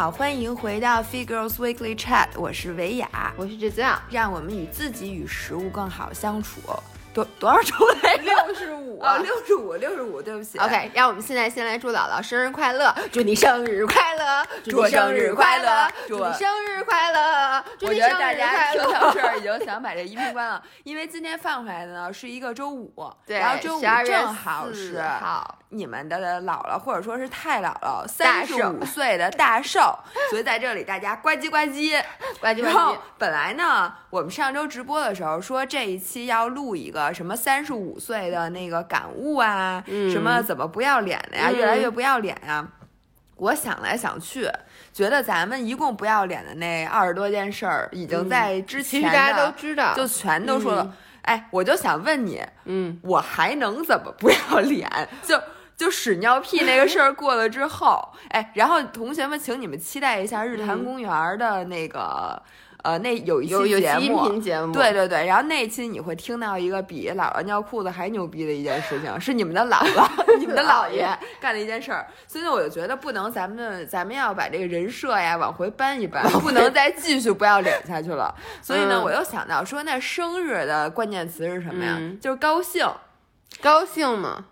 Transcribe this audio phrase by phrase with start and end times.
[0.00, 6.62] 好，欢迎回到 Fit Girls Weekly Chat，我是维雅，我是志酱，让我们与自己与食物更好相处。
[7.12, 8.22] 多多少周来着？
[8.46, 10.58] 六十五啊，六十五，六十五，对不起。
[10.58, 18.84] OK，让我们现在先来祝姥姥生日快乐，祝你生日快乐，祝你生日快乐祝你生日快乐，祝我觉你生日得大家快乐。
[18.84, 22.90] 听到这儿已经想把这音频关了，因为今天放出来的呢是一个周五，
[23.26, 29.96] 对，然后周五12月正好4是号，你们的姥姥或者说是太姥姥大三十五岁的大寿，
[30.30, 32.00] 所以在这里大家呱唧呱唧。
[32.40, 32.98] 呱唧呱然后唧。
[33.18, 42.66] 本来呢，我们上周直播的时候说这一期要录一个什么三十五岁的那个感悟啊，嗯什么怎么不要脸的呀，嗯越来越不要脸呀。
[43.36, 44.50] 我想来想去，
[44.92, 50.82] 觉得咱们一共不要脸的那二十多件事儿，已经在之前其实大家都知道，就全都说了。
[50.82, 54.90] 嗯哎，我就想问你，嗯，我还能怎么不要脸？
[55.22, 55.38] 就
[55.80, 62.42] 就屎尿屁那个事儿过了之后，哎，然后同学们，请你们期待一下日坛公园的那个、
[62.82, 64.28] 呃，那有一期节目。
[64.28, 70.06] 频节目，对对对，然后那一期你会听到一个比姥姥尿裤子还牛逼的一件事情，是你们的姥姥、
[70.38, 71.08] 你们的姥爷
[71.40, 72.06] 干的一件事儿。
[72.26, 78.34] 所以呢，我就觉得不能，咱们咱们要把这个人设呀往回搬一搬，不能再继续不要脸下去了。
[78.60, 81.96] 所以呢，嗯我又想到说，那生日的关键词是什么呀？
[81.98, 82.86] 嗯就是高兴。
[83.62, 84.44] 高兴吗？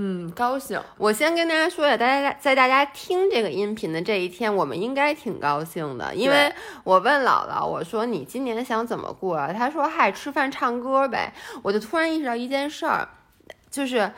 [0.00, 0.80] 嗯，高兴。
[0.96, 6.52] 我先跟大家说一下，大家在大家听这个音频的这一天，我们应该挺高兴的，因为
[6.84, 9.52] 我问姥姥，我说你今年想怎么过啊？
[9.52, 11.32] 她说嗨，吃饭唱歌呗。
[11.64, 13.08] 我就突然意识到一件事儿，
[13.68, 14.08] 就是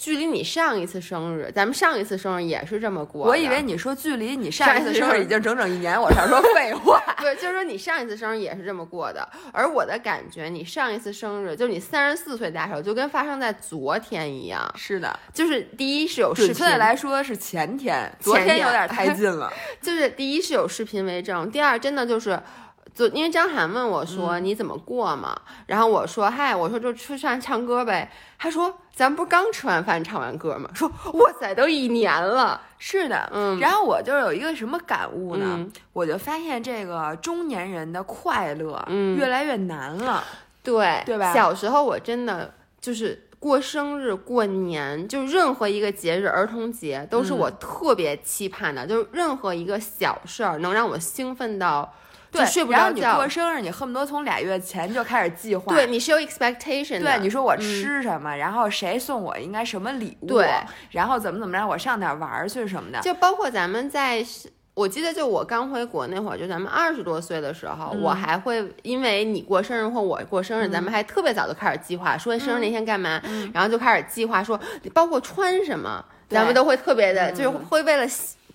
[0.00, 3.26] 距离你上一次生日，咱们上一次生日也是这么过。
[3.26, 6.98] 我以为你说距离你上一次生日已经整整一年，我想说废话。
[7.20, 14.72] 对，就是说你上一次生日也是这么过的，而我的感觉，你上一次生日，就是你三十四岁大寿，就跟发生在昨天一样。
[14.74, 19.52] 是的，就是第一是有视频准确的来说是前天，昨天有点太近了。
[19.82, 22.40] 就是第一是有视频为证，第二真的就是。
[23.00, 25.34] 就因为张涵问我说、你怎么过嘛，
[25.66, 28.10] 然后我说嗨，我说就吃饭唱歌呗。
[28.38, 30.68] 他说咱不是刚吃完饭唱完歌吗？
[30.74, 32.60] 说哇塞，都一年了。
[32.78, 35.46] 是的，嗯然后我就有一个什么感悟呢？
[35.58, 40.22] 嗯我就发现这个中年人的快乐嗯越来越难了。
[40.62, 51.90] 对对吧小时候我真的就是过生日、过年，就任何一个节日，儿童节都是嗯我特别期盼的，就是任何一个小事儿能让我兴奋到
[52.30, 53.28] 就对，睡不然后你过。
[53.28, 55.74] 生日，你恨不得从俩月前就开始计划。
[55.74, 57.16] 对，你是有 expectation 的。
[57.16, 60.48] 对，你说我嗯吃什么，然后谁送我应该什么礼物，对，
[60.90, 63.00] 然后怎么怎么着，我上哪儿玩儿去什么的。
[63.00, 64.24] 就包括咱们在，
[64.74, 73.20] 我记得就我刚回国那会儿，就咱们二十多岁的时候，嗯我还会因为你过生日或我过生日，咱们还特别早就开始计划，说生日那天干嘛，
[73.52, 74.58] 然后就开始计划说，
[74.94, 78.06] 包括穿什么，咱们都会特别的，嗯就是会为了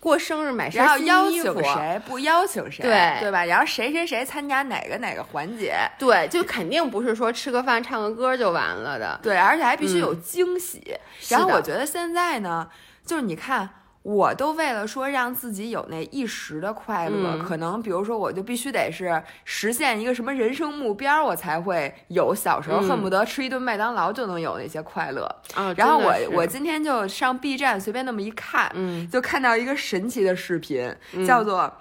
[0.05, 1.43] 过生日买谁然后新邀请。
[1.63, 3.43] 谁不邀请谁，对对吧？
[3.43, 9.19] 然后谁谁谁参加哪个哪个环节，对，就肯定不是说吃个饭唱个歌就完了的。
[9.23, 10.95] 对，而且还必须有惊喜。
[11.29, 12.69] 然后我觉得现在呢，
[13.03, 13.67] 就是你看。
[14.05, 25.23] 我都为了说让自己有那一时的快乐，嗯可能比如说我就必须得是实现一个什么人生目标，我才会有小时候嗯恨不得吃一顿麦当劳就能有那些快乐。
[25.55, 30.95] 啊，然后我我今天就上 B 站随便那么一看，嗯就看到一个神奇的视频，
[31.25, 31.73] 叫做。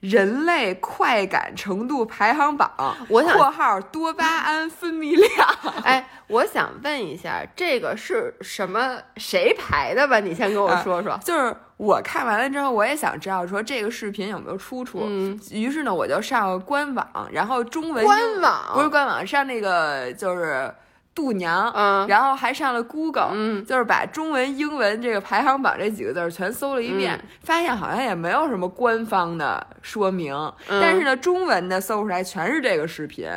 [0.00, 2.70] 人类快感程度排行榜，
[3.08, 5.48] 我想括号多巴胺分泌量，
[5.82, 10.20] 哎，我想问一下，这个是什么谁排的吧？
[10.20, 11.18] 你先跟我啊说说。
[11.24, 15.00] 就是我看完了之后，我也想知道说这个视频有没有出处。
[15.02, 20.72] 嗯，于是呢，我就上官网，然后中文官网不是官网，上那个就是
[21.18, 22.06] 度娘，嗯。
[22.06, 23.66] 然后还上了 Google，、嗯。
[23.66, 27.28] 就是把中文、英文这个排行榜这几个字儿全搜了一遍，嗯。
[27.42, 30.32] 发现好像也没有什么官方的说明，
[30.68, 30.80] 嗯。
[30.80, 33.28] 但是呢，中文的搜出来全是这个视频，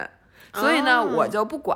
[0.53, 1.75] 所以呢，哦我就不管。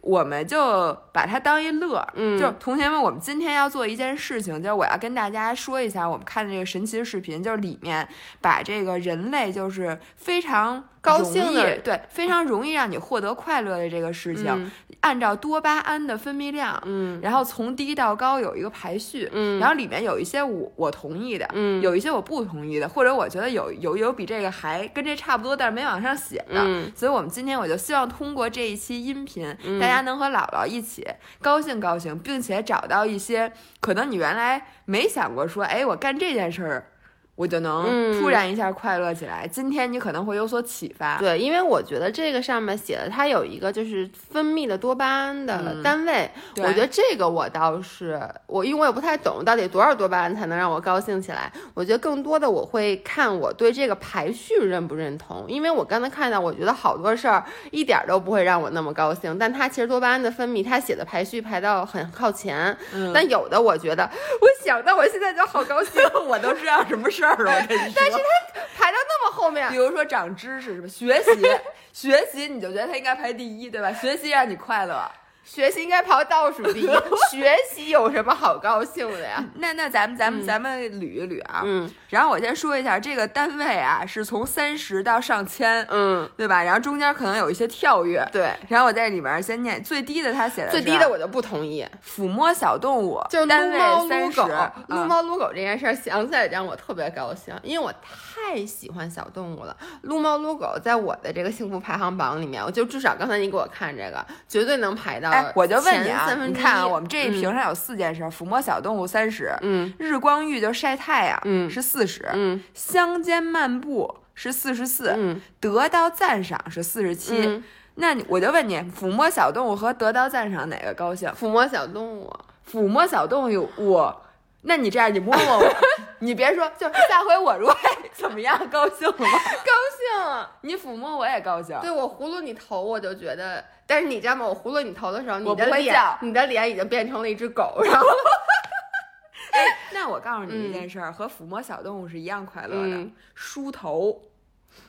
[0.00, 2.38] 我们就把它当一乐儿，嗯。
[2.38, 8.06] 就是同学们，我们今天要做一件事情，就是我要跟大家说一下，我们看的这个神奇的视频，就是里面
[8.40, 31.06] 把这个人类就是非常高兴的对，非常容易让你获得快乐的这个事情，嗯按照多巴胺的分泌量，嗯然后从低到高有一个排序，嗯然后里面有一些我我同意的，嗯有一些我不同意的，或者我觉得有有有比这个还跟这差不多，但是没往上写的，嗯所以我们今天我就希望通过这一期音频，大家能和姥姥一起
[31.40, 36.90] 高兴高兴，并且找到一些可能你原来没想过说，哎，我干这件事儿。
[37.38, 39.46] 我就能嗯突然一下快乐起来。
[39.46, 41.18] 今天你可能会有所启发。
[41.18, 51.52] 对，因为我觉得这个上面写的，它有一个就是分泌的多巴胺的嗯单位，对我觉得这个我倒是我，因为我也不太懂到底多少多巴胺才能让我高兴起来。
[51.74, 64.02] 我觉得更多的我会看我对这个排序认不认同，因为我刚才看到，我觉得好多事儿一点儿都不会让我那么高兴，但它其实多巴胺的分泌，它写的排序排到很靠前，嗯但有的我觉得，
[64.40, 67.92] 我想到我现在就好高兴， 我都知道什么事儿了，我跟你说。
[67.96, 70.88] 但是他排到那么后面比，如说长知识是吧？
[70.88, 71.46] 学习，
[71.92, 73.92] 学习你就觉得他应该排第一，对吧？
[73.92, 75.10] 学习让你快乐。
[75.48, 76.86] 学习应该排倒数第一，
[77.32, 79.42] 学习有什么好高兴的呀？
[79.56, 81.62] 那那咱们咱们、咱们捋一捋啊。
[81.64, 86.62] 嗯然后我先说一下，这个单位啊是从三十到上千，嗯，对吧？
[86.62, 88.26] 然后中间可能有一些跳跃。
[88.32, 94.54] 对，然后我在里面先念最低的，他写的最低的我就不同意，抚摸小动物，就是单撸猫位三十撸狗，，
[94.88, 99.76] 撸啊猫撸狗这件事儿想起来让我特别高兴，因为我太喜欢小动物了。
[100.02, 117.46] 撸猫撸狗在我的这个幸福排行榜里面，我就至少刚才你给我看这个，绝对能排到哎，我就问你啊，你看啊，我们这一屏上有四件事：抚摸小动物三十，嗯日光浴就晒太阳，嗯是四十，嗯乡间漫步是四十四，嗯得到赞赏是四十七。
[117.46, 117.64] 嗯，
[117.96, 121.28] 那你我就问你，抚摸小动物和得到赞赏哪个高兴？
[121.30, 122.32] 抚摸小动物，
[122.70, 124.22] 抚摸小动物，我，
[124.62, 125.74] 那你这样，你摸摸我，
[126.20, 127.76] 你别说，就下回我如果
[128.12, 129.28] 怎么样，高兴了吗？
[129.28, 130.48] 高兴。
[130.62, 131.78] 你抚摸我也高兴。
[131.80, 134.46] 对我葫芦你头，我就觉得，但是你知道吗？
[134.46, 138.06] 我葫芦你头的时候，你我的脸你的脸已经变成了一只狗，然后
[139.92, 144.20] 那我告诉你一件事儿，和抚摸小动物是一样快乐的，嗯梳头，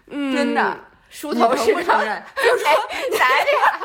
[0.07, 0.77] 嗯真的，
[1.09, 2.23] 梳头是你承认？
[2.35, 2.75] 就是哎
[3.17, 3.79] 咱俩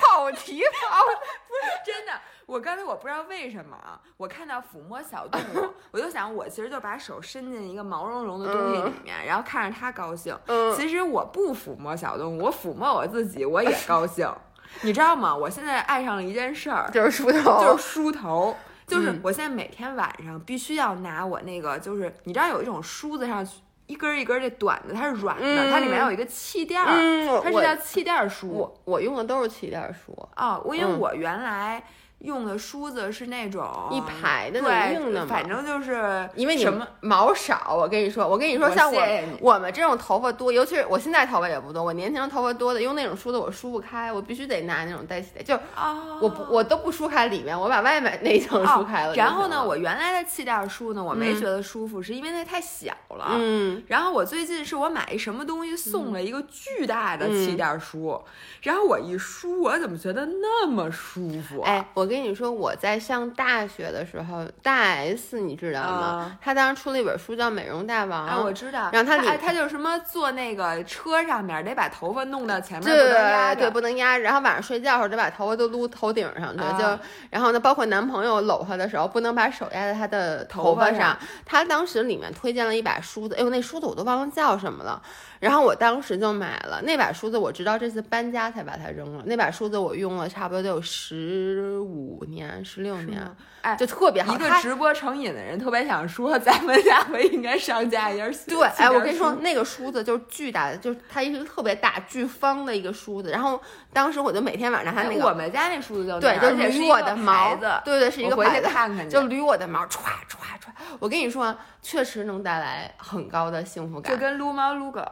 [0.00, 1.04] 跑题跑
[1.84, 2.12] 真的，
[2.46, 10.36] 我刚才我不知道为什么啊，我看到抚摸小动物， 我就想我其实就把手伸进一个毛茸茸的东西里面，然后看着它高兴。
[10.46, 14.28] 嗯其实我不抚摸小动物，我抚摸我自己，我也高兴。
[14.82, 15.34] 你知道吗？
[15.34, 18.56] 我现在爱上了一件事儿，就是梳头，就是梳头。
[18.86, 23.46] 就是嗯我现在每天晚上必须要拿我那个，就是你知道有一种梳子上
[23.86, 28.48] 一根儿一根儿这短的，它是软的，嗯它里面有一个气垫儿，嗯，它是叫气垫儿梳。
[28.50, 31.82] 我我用的都是气垫梳，啊，我因为嗯我原来
[32.24, 39.00] 用的梳子是那种一排的那种，硬的嘛反正就是因为你什么毛少，我跟你说，我跟你说，像我
[39.40, 49.14] 我们这种头发多，尤其是我现在头发也不多，我年轻人头发多的，用那种梳子我梳不开，我必须得拿那种带起的，就啊，我不我都不梳开里面，我把外面那一层梳开了、哦。
[49.16, 53.32] 然后呢，我原来的气垫梳呢，我没嗯觉得舒服，是因为那太小了。
[53.32, 58.18] 嗯然后我最近是我买一什么东西送了一个巨大的嗯气垫梳，
[58.62, 61.68] 然后我一梳，我怎么觉得那么舒服、啊？
[61.68, 66.06] 哎，我跟你说，我在上大学的时候，大 S 你知道吗？
[66.06, 68.90] 啊她当时出了一本书叫《美容大王》，啊，我知道。
[68.92, 74.22] 然后它里哎，它就是什么坐那个车上面得把头发弄到前面，对对对，不能压着。
[74.22, 76.62] 然后晚上睡觉的时候，得把头发都撸头顶上去。
[76.62, 76.84] 啊就
[77.30, 81.16] 然后呢，包括男朋友搂她的时候，不能把手压在她的头发上。
[81.44, 85.00] 她当时里面推荐了一把梳子，哎呦，那梳子我都忘了叫什么了。
[85.44, 89.22] 然后我当时就买了那把梳子，我直到这次搬家才把它扔了。
[89.26, 93.20] 那把梳子我用了差不多得有十五年、十六年，
[93.60, 94.34] 哎，就特别好。
[94.34, 98.26] 一个直播成瘾的人特别想说，咱们下回应该上架一下。
[98.48, 103.30] 对，哎，我跟你说，那个梳子就是巨大的，就是它一个特别大、巨方的一个梳子。
[103.30, 103.60] 然后
[103.92, 110.70] 当时我就每天晚上它那哎我，们家那梳子就对，那就捋我的毛子，对对，是一个牌子，看看就捋我的毛，歘歘歘。
[110.98, 114.18] 我跟你说，确实能带来很高的幸福感就。
[114.18, 115.02] 跟撸猫撸狗，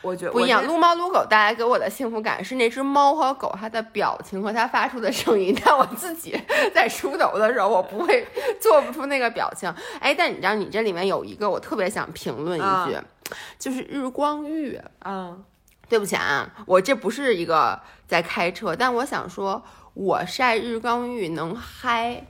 [0.00, 6.40] 我觉得不一样，撸猫撸狗带来给我的幸福感是那只猫和狗它的表情和它发出的声音， 但我自己
[6.72, 8.24] 在梳头的时候，我不会
[8.60, 9.68] 做不出那个表情。
[9.98, 12.96] 哎，但你知道，你这里面有一个我特别想评论一句，
[13.58, 14.80] 就是日光浴。
[15.04, 15.44] 嗯，
[15.88, 19.60] 对不起啊，我这不是一个在开车，但我想说，
[19.94, 22.24] 我晒日光浴能嗨，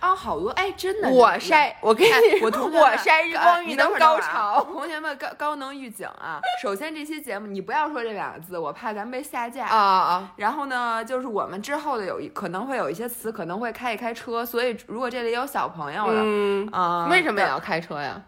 [0.00, 4.62] 啊，好多哎，真的，我晒，我跟哎你，我同 我晒日呃光浴你等能高潮。
[4.72, 6.40] 同学们高高能预警啊！
[6.62, 9.66] 首先这期节目你不要说这两个字，我怕咱们被下架。
[9.66, 10.32] 啊啊！
[10.36, 18.22] 然后呢，就是我们之后的有一可能会有一些词可能会开一开车，所以如果这里有小朋友的，嗯，啊、为什么也要开车呀？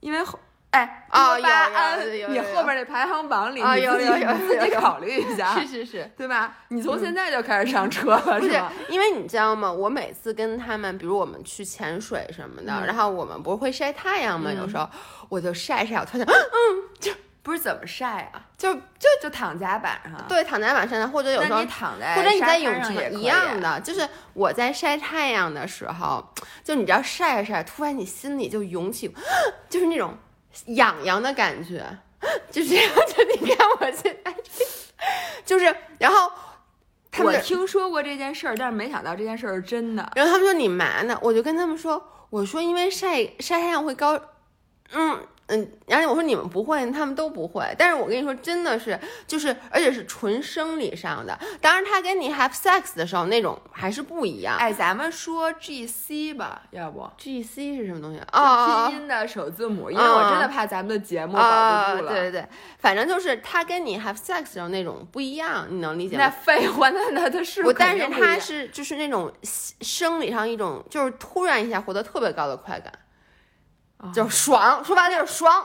[0.00, 0.38] 因为后
[0.70, 1.98] 哎啊多巴胺
[2.32, 6.10] 你后边那排行榜里，啊你自己有有有你自己考虑一下， 是是是。
[6.16, 6.56] 对吧？
[6.68, 9.70] 你从现在就开始上车了，不是吗？，因为你知道吗？
[9.72, 14.50] 我每次跟他们，比如我们去潜水什么的，嗯然后我们不是会晒太阳吗？
[14.52, 14.88] 嗯有时候
[15.28, 16.26] 我就晒晒，我突然
[17.00, 18.40] 想，不是怎么晒啊？
[18.56, 20.24] 就就就躺甲板上。
[20.28, 26.24] 对，躺甲板上，或者有时候那你躺在或者你在泳池一样的，就是我在晒太阳的时候，
[26.62, 29.12] 就你知道晒着晒着，突然你心里就涌起，
[29.68, 30.16] 就是那种
[30.66, 31.84] 痒痒的感觉，
[32.50, 32.90] 就这样。
[33.06, 34.34] 就你看我现在，
[35.44, 36.30] 就是然后
[37.10, 40.10] 他们我听说过这件事儿，但是没想到这件事儿是真的。
[40.14, 41.18] 然后他们说你嘛呢？
[41.22, 44.20] 我就跟他们说，我说因为晒晒太阳会高，
[44.92, 47.64] 嗯嗯，然后我说你们不会，他们都不会。
[47.76, 51.38] 但是我跟你说，真的是就是，而且是纯生理上的。
[51.60, 54.56] 当然，他跟你 have sex 的时候那种还是不一样。
[54.58, 58.20] 哎，咱们说 G C 吧，要不 G C 是什么东西？
[58.32, 62.12] 哦，拼音的首字母，因为我真的怕咱们的节目保啊，不住了。
[62.12, 66.30] 对对对，反正就是他跟你 have sex 的时候那种不一样，你能理解吗那？
[66.30, 72.92] 废话，那那他是不，肯但是他是就是那种生理上一种，就是突然一下获得特别高的快感，
[74.12, 75.64] 就是爽，说白了就是爽，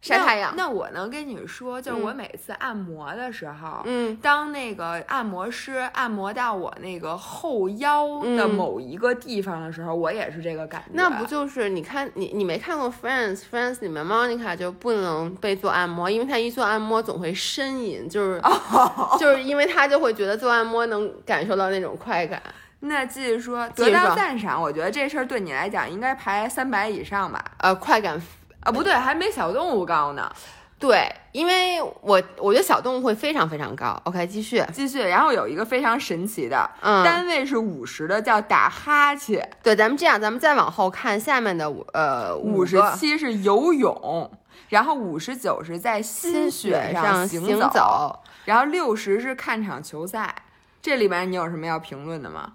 [0.00, 0.50] 晒太阳。
[0.50, 0.64] 哦那。
[0.64, 10.88] 那我能跟你说，就是嗯我每次按摩的时候，嗯，当那个按摩师按摩到我那个后腰的嗯某一个地方的时候，我也是这个感觉。
[10.92, 22.42] 那不就是你看你你没看过 Friends？Friends 里面 Monica 就不能被做按摩，因为她一做按摩总会呻吟，就是、哦 就是因为她就会觉得做按摩能感受到那种快感。
[22.80, 27.42] 那继续说，得到赞赏，我觉得这事儿对你来讲应该排三百以上吧？
[27.58, 28.20] 呃，快感
[28.60, 30.30] 啊，不对，还没小动物高呢。
[30.78, 33.98] 对，因为我我觉得小动物会非常非常高。
[34.04, 44.30] OK，继续，继续，然后有一个非常神奇的，嗯，单位是五十的，叫打哈欠；对，咱们这样，咱们再往后看下面的五呃五十七是游泳，
[44.68, 50.34] 然后五十九是在心血上行走，然后六十是看场球赛。
[50.82, 52.52] 这里面你有什么要评论的吗？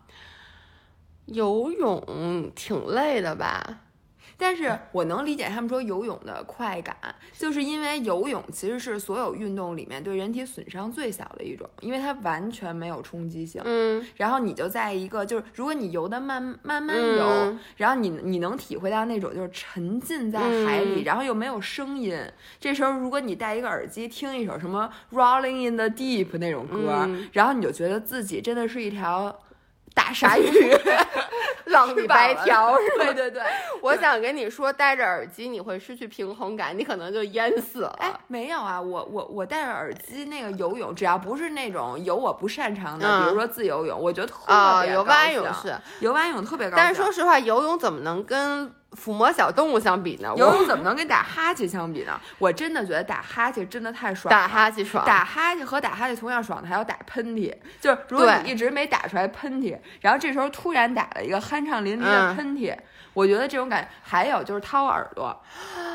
[1.31, 3.79] 游泳挺累的吧？
[4.38, 6.97] 但是我能理解他们说游泳的快感，
[7.38, 13.61] 就是因为游泳其实是所有运动里面对人体损伤最小的一种，因为它完全没有冲击性。
[13.63, 22.19] 嗯然后你就在一个就是，如果你游的慢慢慢游，嗯然后你你能体会到那种就是沉浸在海里，嗯然后又没有声音。
[22.59, 29.39] 这时候如果你戴一个耳机听一首什么《Rolling in the Deep》那种歌，嗯然后你就觉得自己真的是一条
[29.93, 30.75] 大鲨鱼，
[31.65, 33.05] 浪里白条是吧？
[33.05, 33.41] 对对对。
[33.81, 37.95] 我想跟你说，戴着耳机你会失去平衡感，你可能就淹死了。
[38.00, 46.83] 哎，没有啊，我我我戴着耳机那个游泳，只要不是那种游我不擅长的，嗯比如说自由泳，我觉得特啊，别游蛙泳是，游蛙泳特别高兴。
[46.83, 50.33] 但是说实话，游泳怎么能跟抚摸小动物相比呢？
[50.33, 52.19] 我游泳怎么能跟打哈欠相比呢？
[52.38, 54.38] 我真的觉得打哈欠真的太爽了。
[54.38, 55.05] 打哈欠爽？
[55.05, 62.75] 打哈欠和打哈欠同样爽的还有打喷嚏，就是如果你一直没打出来喷嚏，然后这时候突然打了一个酣畅淋漓的嗯喷嚏，
[63.13, 65.41] 我觉得这种感还有就是掏耳朵，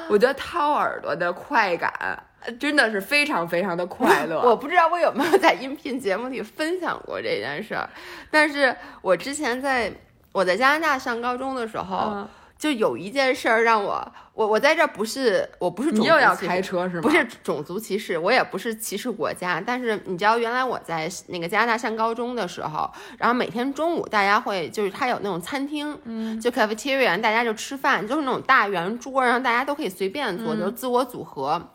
[0.09, 1.93] 我觉得掏耳朵的快感
[2.41, 4.41] 呃真的是非常非常的快乐。
[4.41, 7.88] 我不知道我有没有在音频节目里分享过这件事儿，
[8.31, 9.93] 但是我之前在
[10.33, 17.03] 我在加拿大上高中的时候，嗯就有一件事儿让我，我我在这儿不是我不是种族你又要开车是吗？
[17.03, 31.71] 不是种族歧视，我也不是歧视国家，但是你知道，原来我在那个加拿大上高中的时候，然后每天中午大家会就是他有那种餐厅，嗯，就 cafeteria，大家就吃饭，就是那种大圆桌，然后大家都可以随便坐，嗯就是自我组合。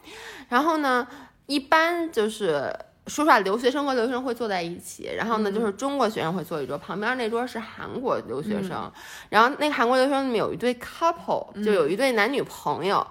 [0.50, 1.08] 然后呢，
[1.46, 2.76] 一般就是。
[3.12, 5.54] 说实话，留学生和留学生会坐在一起，然后呢，嗯。
[5.54, 8.92] 就是中国学生会坐一桌，旁边那桌是韩国留学生，嗯
[9.30, 13.06] 然后那个韩国留学生里面有一对 couple，就有一对男女朋友，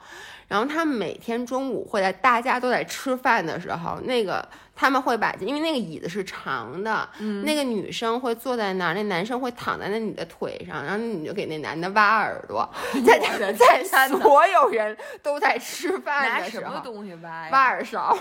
[0.49, 7.45] 然后他们每天中午会在大家都在吃饭的时候，那个他们会把，因为那个椅子是长的，嗯。
[7.45, 12.67] 那个女生会坐在那儿，那男生会躺在那女的腿上，然后你就给那男的挖耳朵，
[13.07, 13.19] 在
[13.53, 13.53] 在
[14.09, 17.49] 所有人都在吃饭拿什么的时候东西挖呀？
[17.53, 18.17] 挖耳勺，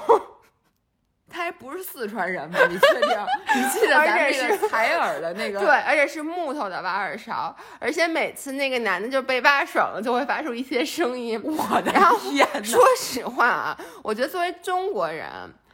[1.30, 2.58] 他还不是四川人吗？
[2.70, 3.10] 你确定？
[3.56, 5.60] 你记得咱那个采耳的那个？
[5.60, 11.42] 对，而且是木头的挖耳勺，而且每次那个男的就被挖爽了，就会发出一些声音。
[11.44, 12.64] 我的天哪！
[12.64, 15.28] 说实话啊，我觉得作为中国人，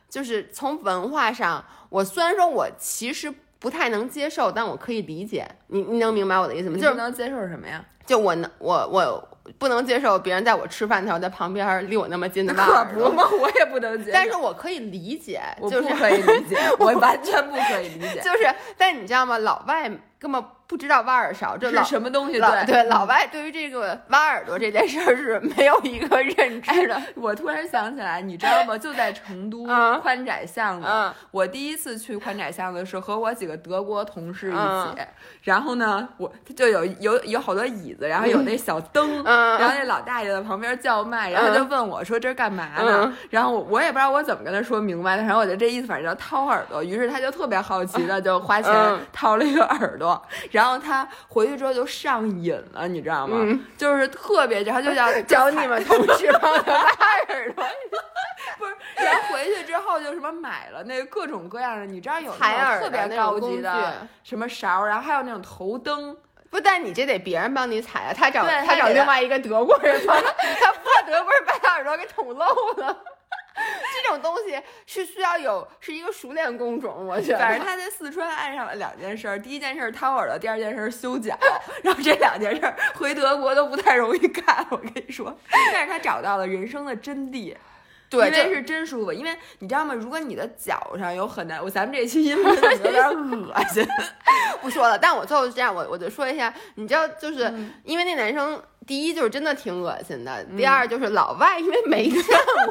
[0.10, 5.48] 就是从文化上，我虽然说我其实不太能接受，但我可以理解。
[5.68, 6.78] 你你能明白我的意思吗？
[6.78, 7.84] 就是能接受什么呀？
[8.06, 14.12] 就我能我我不能接受别人在我吃饭的时候在旁边离我那么近的吧可，不嘛，我也不能接受。
[14.14, 18.22] 但是我可以理解，我不就是可以理解，我完全不可以理解。
[18.26, 19.38] 就是，但你知道吗？
[19.38, 22.40] 老外根本不知道挖耳勺，这是老什么东西？
[22.40, 27.00] 对对老外对于这个挖耳朵这件事儿是没有一个认知的。
[27.16, 28.76] 我突然想起来，你知道吗？
[28.78, 35.08] 就在成都嗯宽窄巷子，嗯我第一次去宽窄巷子是和我几个德国同事一起，嗯
[35.44, 43.04] 然后呢，我就有有有好多椅子，然后有那小灯，嗯然后那老大爷在旁边叫卖，然后他就问我说这是干嘛呢？
[43.06, 50.15] 嗯然后我我也不知道我怎么跟他说明白的，然后我就这意思，反正叫掏耳朵，于是他就特别好奇的就花钱嗯掏了一个耳朵，
[50.52, 53.38] 然后他回去之后就上瘾了，你知道吗？
[53.40, 56.80] 嗯就是特别，然后就想找你们 同事帮他挖
[57.30, 57.66] 耳朵，
[58.58, 63.40] 不是，然后回去之后就什么买了那各种各样的，你知道有那种特别高。
[63.40, 66.16] 级的什么勺，然后还有那种头灯。
[66.50, 70.32] 不，但你这得别人帮你踩啊，他找对他找另外一个德国人帮他，
[70.62, 72.46] 他怕德国人把他耳朵给捅漏
[72.78, 72.98] 了。
[73.56, 77.40] 这种东西是需要有是一个熟练工种，我觉得。
[77.40, 81.38] 反正他在四川爱上了两件事儿，第一件事儿掏耳朵，第二件事儿修脚，
[81.84, 85.36] 然后这两件事儿回德国都不太容易干，我跟你说。
[85.74, 87.56] 但是他找到了人生的真谛。
[88.08, 89.94] 对，这因为是真舒服，因为你知道吗？
[89.94, 93.86] 如果你的脚上有很难，我咱们这期音频有点恶心？
[94.62, 94.98] 不说了。
[94.98, 102.24] 但我最后是这样，我我就说一下，你知道，就是、嗯因为那男生，第一就是真的挺恶心的，第二就是老外因为没见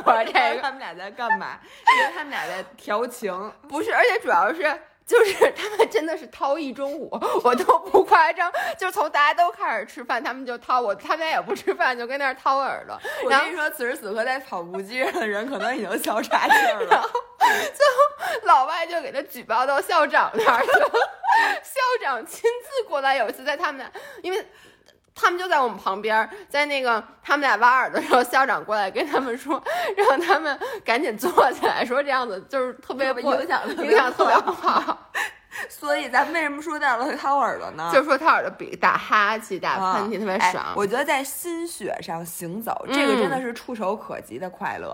[0.02, 1.58] 过 这个，他们俩在干嘛？
[1.98, 3.52] 因为他们俩在调情。
[3.68, 4.80] 不是，而且主要是。
[5.06, 7.10] 就是 他们真的是掏一中午，
[7.44, 12.98] 我都不夸张，就是从大家都开始吃饭，他们就掏我，他们俩也不吃饭，就跟那儿掏耳朵。
[13.22, 17.06] 我跟你说，此时此刻在跑步机上的人可能已经笑岔气儿了。
[18.44, 20.88] 老外就给他举报到校长那儿去了，
[21.62, 23.14] 校长亲自过来。
[23.16, 23.92] 有一次在他们俩，
[24.22, 24.48] 因为
[25.14, 29.62] 他们就在我们旁边，在那个他们俩挖耳朵的时候，校长过来跟他们说，
[29.96, 35.10] 让他们赶紧坐起来，说这样子就是特别 影响 影响特别不不好。
[35.68, 37.88] 所以咱们为什么说到了掏耳朵呢？
[37.92, 40.72] 就是说他耳朵比打哈欠、打喷嚏特别哎爽。
[40.74, 44.92] 我觉得在心血上行走，这个真的是触手可及的快乐，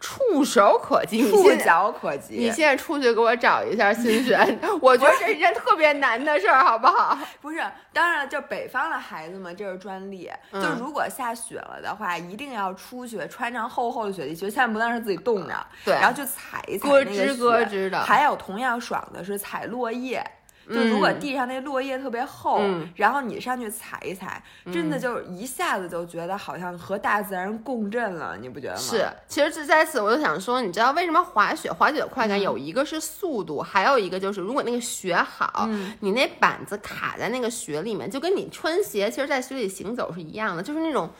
[0.00, 2.36] 触手可及，触脚可及。
[2.36, 4.38] 你现在出去给我找一下心 血，
[4.80, 7.18] 我觉得这是一件特别难的事儿，好不好？
[7.40, 7.58] 不是，
[7.92, 10.30] 当然了，就北方的孩子们，这是专利。
[10.52, 20.24] 嗯就如果下雪了的话，一定要出去穿上厚厚的雪地靴，千万不能让自己冻着，对然后去踩一踩咯那个吱咯雪吱的还有同样爽的是踩落叶。
[20.68, 21.20] 就如果嗯。
[21.20, 22.88] 地上那落叶特别厚，嗯。
[22.96, 28.80] 然后你上去踩一踩，真的就一下子就觉得好像和大自然共振了，你不觉得吗？
[28.80, 32.42] 是，其实这在此我就想说，你知道为什么滑雪滑雪的快感嗯。
[32.42, 41.10] 有一个是速度，还有一个就是如果那个雪好，嗯你那板子卡在那个雪里面，就跟你穿鞋，其实在雪里行走是一样的，就是那种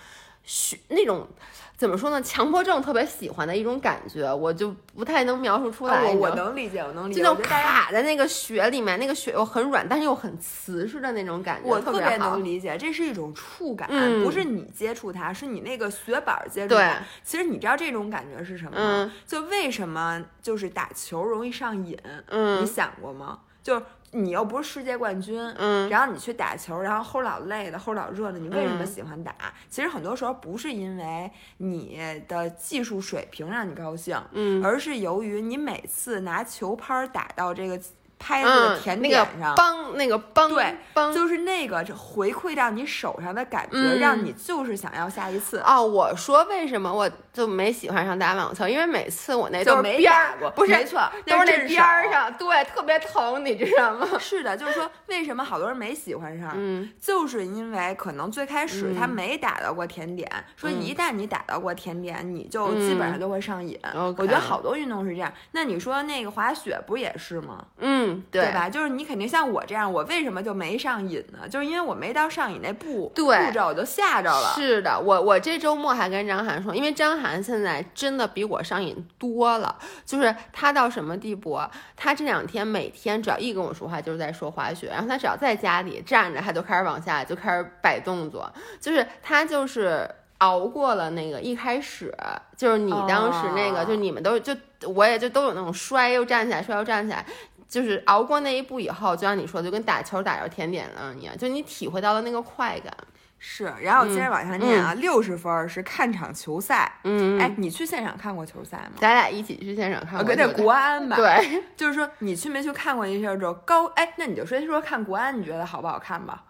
[0.49, 1.29] 雪那种。
[1.77, 2.21] 怎么说呢？
[2.21, 5.95] 强迫症特别喜欢的一种感觉，我就不太能描述出来。
[5.95, 7.23] 啊我能理解，我能理解。
[7.23, 16.99] 就卡在那个雪里面，那个雪又很软，但是又很瓷实的那种感觉，我特别能理解，这是一种触感，嗯不是你接触它，是你那个雪板儿接触对它。
[17.23, 19.05] 其实你知道这种感觉是什么吗？
[19.05, 21.97] 嗯就为什么就是打球容易上瘾？
[22.05, 23.39] 你嗯想过吗？
[23.63, 25.89] 就是你又不是世界冠军，嗯。
[25.89, 28.87] 然后你去打球，然后齁老累的，齁老热的，你为什么嗯。
[28.87, 29.35] 喜欢打？
[29.69, 34.65] 其实很多时候不是因为你的技术水平让你高兴，嗯。
[34.65, 37.81] 而是由于你每次拿球拍儿打到这个
[38.19, 45.59] 拍子嗯的，甜那点上，个梆那个梆对梆就是那个回馈到你手上的感觉，嗯让你就是想要下一次。
[45.65, 48.67] 哦，我说为什么我就没喜欢上打网球？
[48.69, 54.07] 因为每次我那都没都是边儿打过不是没错都是那边儿上，对，特别疼，你知道吗？
[54.19, 56.53] 是的，就是说，为什么好多人没喜欢上？
[56.55, 63.79] 嗯就是因为可能最开始他没打到过甜点，说嗯一旦你打到过甜点，你就基本上就会上瘾。
[63.95, 65.33] 我觉得好多运动是这样。
[65.53, 67.65] 那你说那个滑雪不也是吗？
[67.79, 68.69] 嗯，对吧？
[68.69, 71.49] 就是你肯定像我这样，我为什么就没上瘾呢？
[71.49, 74.55] 就是因为我没到上瘾那步步骤，我就吓着了。
[74.55, 81.71] 是的，我我这周末还跟张涵说，因为张涵现在真的比我上瘾多了，就是他到什么地步啊？
[81.97, 90.09] 他这两天每天只要一跟我说话，就是在说滑雪，然后他只要在家里站着，他就开始往下就开始摆动作，就是他就是。
[90.39, 92.17] 熬过了那个一开始，
[92.57, 94.55] 就是你当时那个，哦就你们都就
[94.87, 97.27] 我也就都有那种摔又站起来，摔又站起来，
[97.69, 102.93] 就是熬过那一步以后，就像你说，就跟打球打着甜点了一样，就你体会到了那个快感。
[103.41, 106.93] 是，然后我接着往下念啊，六十分儿是看场球赛。
[107.05, 108.97] 嗯，哎，你去现场看过球赛吗？
[108.99, 110.49] 咱俩一起去现场看我跟那。
[110.49, 113.87] 国安吧，，对， 就是说你去没去看过一下之后高？
[113.95, 116.43] 哎，那你就先说看国安，你觉得好不好看吧？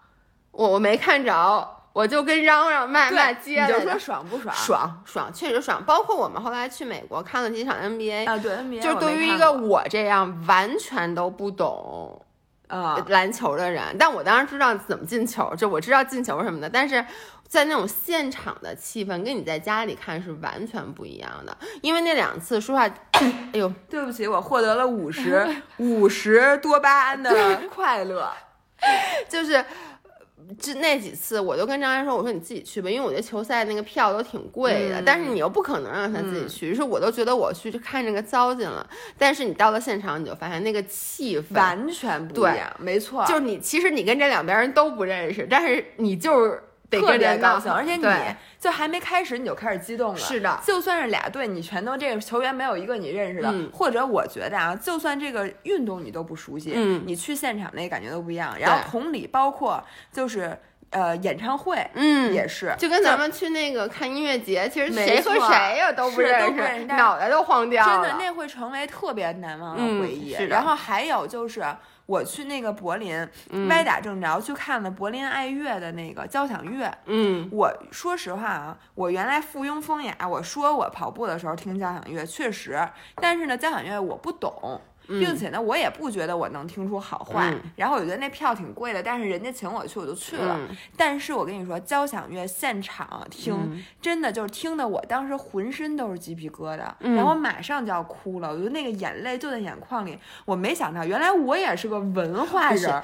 [0.49, 4.55] 我我没看着，我就跟嚷嚷骂骂对，街来着你就说爽不爽？
[4.55, 5.83] 爽爽，确实爽。
[5.83, 12.25] 包括我们后来去美国看了几场 NBA，、啊，对 NBA，就对于一个我这样完全都不懂
[12.69, 17.05] 啊，篮球的人，但我当然知道怎么进球，就我知道进球什么的，但是。
[17.49, 21.57] 在那种现场的气氛，跟你在家里看是完全不一样的。
[21.81, 22.83] 因为那两次，说话，
[23.17, 28.31] 哎呦，对不起，我获得了五十 五十多巴胺的快乐。
[29.27, 29.65] 就是
[30.57, 38.87] 就那几次，我就跟张安说：“我说你自己去吧，因为我觉得球赛那个票都挺贵的，嗯但是你又不可能让他自己去，于是我都觉得我去就看这个糟践了。
[39.17, 48.05] 但是你到了现场，你就发现那个气氛，完全不一样，没错，就是你其实你跟这两边人都不认识，但是你就是得特别高兴，而且你
[48.59, 50.17] 就还没开始你就开始激动了。
[50.19, 58.55] 是的，就算是俩队，你全都这个球员没有一个你认识的，嗯或者我觉得啊，就算这个运动你都不熟悉，嗯你去现场那感觉都不一样。
[58.59, 60.57] 然后同理，包括就是
[60.89, 67.93] 呃演唱会，嗯也是，就跟咱们去那个看音乐节，其实谁和谁呀都不是认都不认识脑袋都晃掉了。
[67.93, 70.33] 真的那会成为特别难忘的嗯回忆。
[70.33, 71.63] 是然后还有就是。
[72.09, 73.15] 我去那个柏林，
[73.51, 76.91] 嗯歪打正着去看了柏林爱乐的那个交响乐。
[77.05, 82.79] 嗯我说实话啊，我原来附庸风雅，我说我跑步的时候听交响乐，确实，
[83.17, 84.81] 但是呢，交响乐我不懂。
[85.09, 87.49] 并且呢，我也不觉得我能听出好坏。
[87.51, 90.55] 嗯然后我觉得那票挺贵的，但是人家请我去，我就去了。
[90.59, 100.17] 嗯但是我跟你说，交响乐现场听，嗯真的就是听的我当时浑身都是鸡皮疙瘩，嗯然后马上就要哭了，我觉得那个眼泪就在眼眶里。
[100.45, 103.03] 我没想到，原来我也是个文化人儿。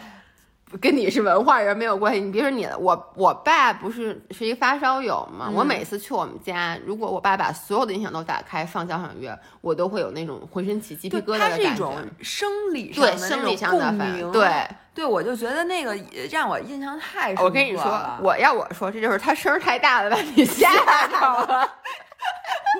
[0.82, 2.22] 跟你是文化人没有关系。
[2.22, 12.24] 你别说你了，我我爸不是是一个发烧友嘛，我嗯每次去我们家，如果我爸把所有的音响都打开放交响乐，我都会有那种浑身起鸡皮，疙瘩的感它是一种觉。
[12.24, 14.10] 生理上对的生理上的那种共鸣。
[14.14, 17.46] 反应对，对，我就觉得那个也让我印象太深刻了。
[17.46, 20.70] 我跟你说，我要我说，这就是他声儿太大了，把你吓
[21.08, 21.70] 着了。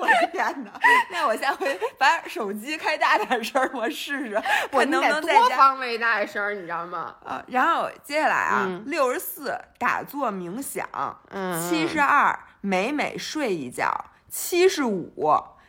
[0.00, 0.70] 我的天哪！
[1.10, 5.36] 那我下回把手机开大点声儿，我试试， 我能不能。
[5.36, 7.14] 多方位大声儿，你知道吗？
[7.24, 10.86] 啊，然后接下来啊嗯，六十四打坐冥想，
[11.30, 13.92] 嗯，七十二美美睡一觉，
[14.28, 15.12] 七十五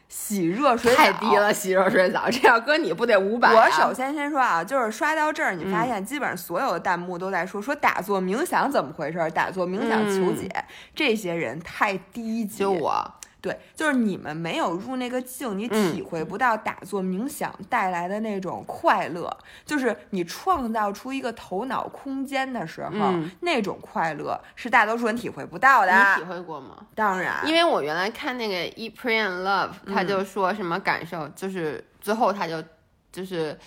[0.07, 1.35] 洗热水澡太低。
[1.35, 3.53] 了， 洗热水澡，这要搁你不得五百、啊？
[3.55, 10.49] 我首先先说啊，就是刷到这儿，你发嗯现基本上所有的弹幕都在说、说打坐冥想怎么回事，打坐冥想求解，
[10.95, 12.57] 这些人太低级。
[12.57, 19.35] 嗯就我，对，就是你们没有入那个境，你嗯体会不到打坐冥想带来的那种快乐。
[19.65, 25.91] 就是你创造出一个头脑空间的时候，嗯那种快乐是大多数人体会不到的。
[25.91, 26.77] 你体会过吗？
[26.95, 32.63] 当然，因为我原来看那个《Eat Pray and Love》，他就说什么感受，就是最后他就
[33.11, 33.57] 就是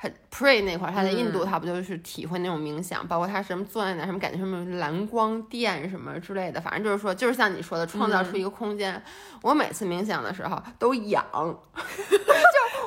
[0.00, 9.02] 他 pray 那块儿，他在印度他不就是体会那种冥想，包括他什么坐在那什么感觉什么蓝光电什么之类的，反正就是说，就是像你说的，创造出一个空间。
[9.42, 11.24] 我每次冥想的时候都痒，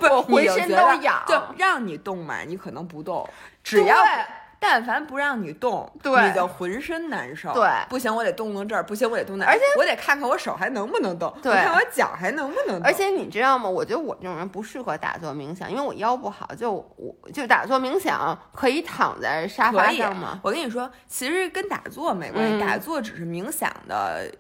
[0.01, 3.29] 就我浑身都痒就让你动嘛，你可能不动，
[3.61, 4.25] 只要对
[4.63, 7.51] 但凡不让你动，对你就浑身难受。
[7.51, 12.85] 对不行，我得动动这儿，不行，我得动那儿，而且我得看看我手还能不能动，对我看我脚还能不能动。
[12.85, 13.67] 而且你知道吗？
[13.67, 16.47] 我觉得我这种人不适合打坐冥想，因为我腰不好。
[16.55, 20.39] 就我就打坐冥想可以躺在沙发上吗？
[20.43, 24.31] 我跟你说，其实跟打坐没关系，嗯打坐只是冥想的。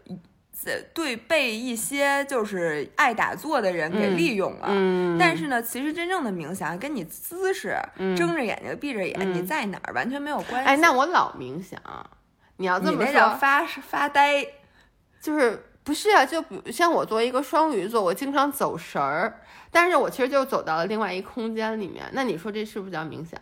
[0.65, 4.67] 呃对，被一些就是爱打坐的人给嗯利用了。
[4.69, 10.69] 嗯，但是呢，其实真正的冥想跟你姿势、嗯睁着眼睛、闭着眼，嗯你在哪儿完全没有关系。
[10.69, 11.79] 哎，那我老冥想，
[12.57, 14.45] 你要这么说，发发呆。
[15.19, 16.25] 就是不是啊？
[16.25, 22.03] 就像我作为一个双鱼座，我经常走神儿，但是我其实就走到了另外一空间里面。
[22.13, 23.39] 那你说这是不是叫冥想？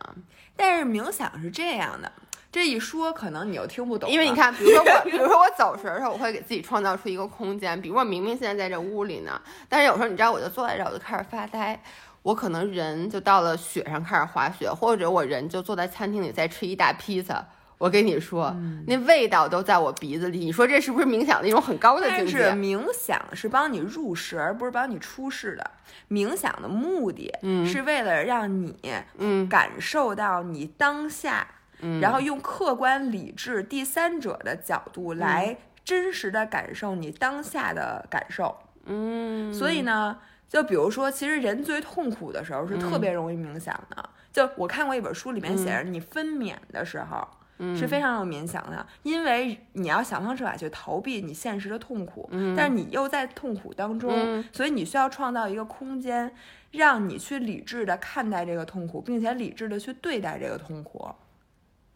[0.58, 2.12] 但是冥想是这样的，
[2.52, 7.80] 这一说可能你又听不懂，因为你看，比如说我，比如说我走神儿的时候，我会给自己创造出一个空间。
[7.82, 11.80] 比如我明明现在在这屋里呢，但是有时候你知道，我就坐在这儿，我就开始发呆。
[12.22, 17.46] 我可能人就到了雪上开始滑雪，或者我人就坐在餐厅里在吃一大披萨。
[17.78, 20.40] 我跟你说，嗯那味道都在我鼻子里。
[20.40, 22.52] 你说这是不是冥想的一种很高的境但是界？
[22.52, 25.72] 冥想是帮你入世，而不是帮你出世的。
[26.10, 28.76] 冥想的目的嗯是为了让你
[29.18, 31.59] 嗯感受到你当下，嗯，
[32.02, 38.56] 然后用客观理智第三者的角度来真实的感受你当下的感受。
[38.86, 44.10] 嗯，所以呢，就比如说，其实人最痛苦的时候是特嗯别容易冥想的。
[44.32, 47.28] 就我看过一本书，里面写着，你分娩的时候。
[47.62, 56.34] 嗯是非常有冥想的，因为你要想方设法去逃避你现实的痛苦，嗯但是你又在痛苦当中，嗯所以你需要创造一个空间，
[56.72, 61.06] 让你去理智的看待这个痛苦，并且理智的去对待这个痛苦。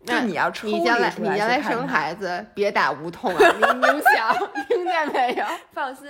[0.05, 4.35] 就那你要抽离你将来你将来生孩子别打无痛啊，你冥想
[4.67, 5.45] 听见没有？
[5.73, 6.05] 放心，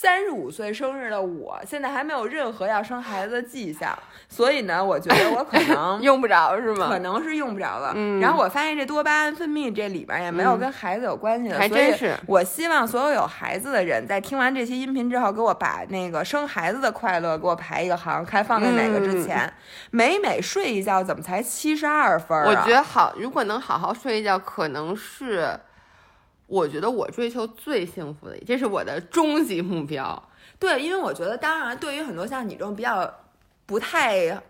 [0.00, 3.94] 三十五岁生日的我，现在还没有任何要生孩子的迹象，
[4.30, 6.88] 所以呢，我觉得我可能 用不着是吗？
[6.88, 7.92] 可能是用不着了。
[7.94, 19.52] 嗯然后我发现这多巴胺分泌这里边也没有跟孩子有关系的，还真是我希望所有有孩子的人在听完这期音频之后，给我把那个生孩子的快乐给我排一个行，看放在哪个之前。
[19.90, 22.46] 每每睡一觉，怎么才七十二分啊？
[22.48, 25.60] 我觉得好，如果能好好睡一觉，可能是
[26.50, 30.20] 我觉得我追求最幸福的，这是我的终极目标。
[30.58, 33.08] 对，因为我觉得，当然，对于很多像你这种比较
[33.66, 34.42] 不太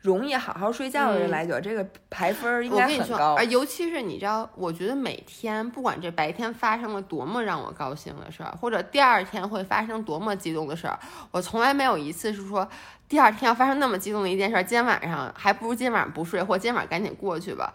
[0.00, 3.42] 容易好好睡觉的人嗯来讲，这个排分儿应该很高啊，。
[3.44, 10.96] 尤其是你知道，我觉得每天不管这白天发生了多么让我高兴的事儿，或者第二天会发生多么激动的事儿，
[11.32, 12.68] 我从来没有一次是说
[13.08, 17.72] 第二天要发生那么激动的一件事儿，今天晚上还不如今天晚上不睡，或今天晚上赶紧过去吧。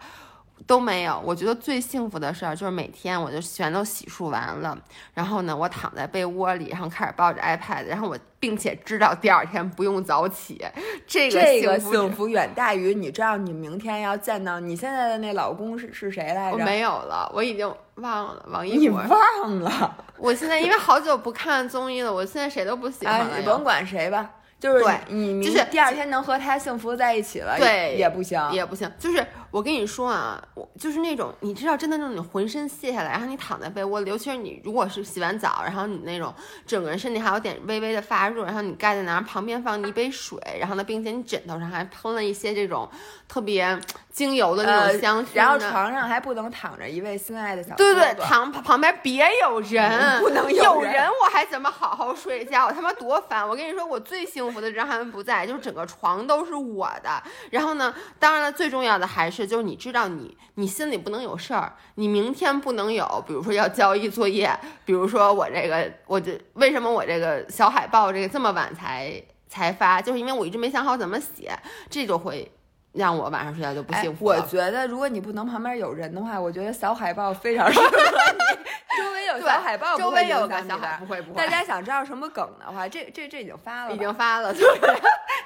[0.66, 4.76] 都没有，我觉得最幸福的事儿就是每天我就全都洗漱完了，
[5.14, 10.64] 然后呢，我躺在被窝里，然后开始抱着 iPad，然后我并且知道第二天不用早起，
[11.06, 16.56] 这个这个幸福远大于你知道你明天要见到你现在的那老公是是谁来着？
[16.56, 19.08] 我没有了，我已经忘了王一博你。
[19.08, 23.24] 忘了我现在因为好久不看综艺了，我现在谁都不喜欢啊？
[23.24, 23.38] 了又。
[23.40, 28.40] 你甭管谁吧，就是对你就是第二天能和他幸福在一起了，对也不行。
[28.52, 36.34] 也不行，就是我跟你说啊，我就是那种你知道，真的那种你浑身卸下来，然后你躺在被窝里，尤其是你如果是洗完澡，然后你那种
[36.66, 42.88] 整个人身体还有点微微的发热，然后你盖在那儿，旁边放一杯水，然后呢，并且你枕头上还喷了一些这种
[43.28, 43.78] 特别
[44.10, 52.66] 精油的那呃种香薰然后床上还不能躺着一位心爱的小对对，哥哥旁旁边别有人，不能有人有人，我还怎么好好睡觉？
[52.66, 53.46] 我他妈多烦！
[53.46, 57.22] 我跟你说，我最幸福的人他们不在，就是整个床都是我的。
[57.50, 64.50] 然后呢，当然了，最重要的还是就是你知道你你心里不能有事儿，你明天不能有，比如说要交一作业，
[64.84, 71.52] 比如说我这个我这为什么我这个小海报这个这么晚才才发，就是因为我一直没想好怎么写，
[71.90, 72.50] 这就会
[72.92, 74.40] 让我晚上睡觉就不哎幸福了。
[74.40, 78.62] 我觉得，如果你不能旁边有人的话，我觉得小海报非常适合你。
[78.94, 80.98] 周围有小海报，周围有个小海，报。
[80.98, 84.62] 不会不会，大家想知道什么梗的话，这这这已经发了，已经发了， 对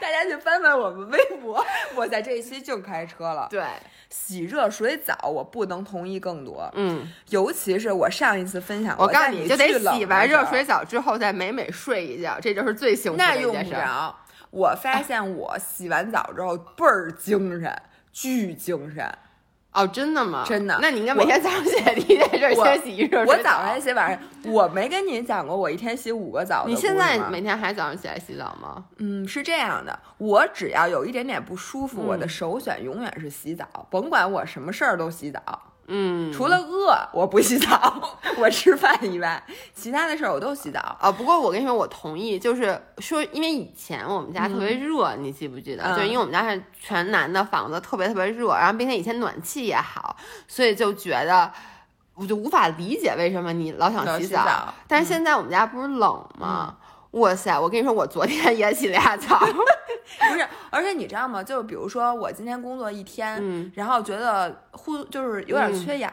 [0.00, 1.64] 大家去翻翻我们微博。
[1.94, 3.46] 我在这一期净开车了。
[3.48, 3.64] 对，
[4.10, 7.08] 洗热水澡，我不能同意更多，嗯。
[7.28, 13.80] 尤其是我上一次分享过，我告诉在你，就得洗完热水澡之后再美美睡一觉，这就是最幸福那用的一件事儿。
[13.82, 14.16] 不着。
[14.56, 19.06] 我发现我洗完澡之后倍儿精神，巨精神。
[19.72, 20.42] 哦，真的吗？
[20.48, 23.32] 真的那你应该每天早上起来第一件事儿我先洗一热水澡。
[23.32, 24.18] 我早上洗，晚上
[24.50, 26.74] 我没跟你讲过，我一天洗五个澡你。
[26.74, 28.86] 现在每天还早上起来洗澡吗？
[28.96, 35.42] 嗯，是这样的，我只要有一点点不舒服，我的嗯首选永远是洗澡，甭管我什么事儿都洗澡，
[35.88, 38.00] 嗯，除了饿我不洗澡，
[38.38, 39.42] 我吃饭以外，
[39.74, 40.80] 其他的事儿我都洗澡。
[41.00, 45.82] 啊、不过我跟你说，我同意，就是说，因为以前我们家特别热，你记不记得？
[45.84, 50.16] 嗯就因为我们家是全南的房子，特别特别热，然后并且以前暖气也好，
[50.48, 51.52] 所以就觉得。
[52.18, 56.74] 我就无法理解为什么你老想洗澡，洗澡但是现在我们家不是冷吗？
[57.16, 57.58] 哇塞！
[57.58, 61.42] 我跟你说，我昨天也洗了俩澡， 不是，而且你知道吗？
[61.42, 66.12] 就是比如说我今天工作一天，嗯然后觉得呼就是有点缺氧，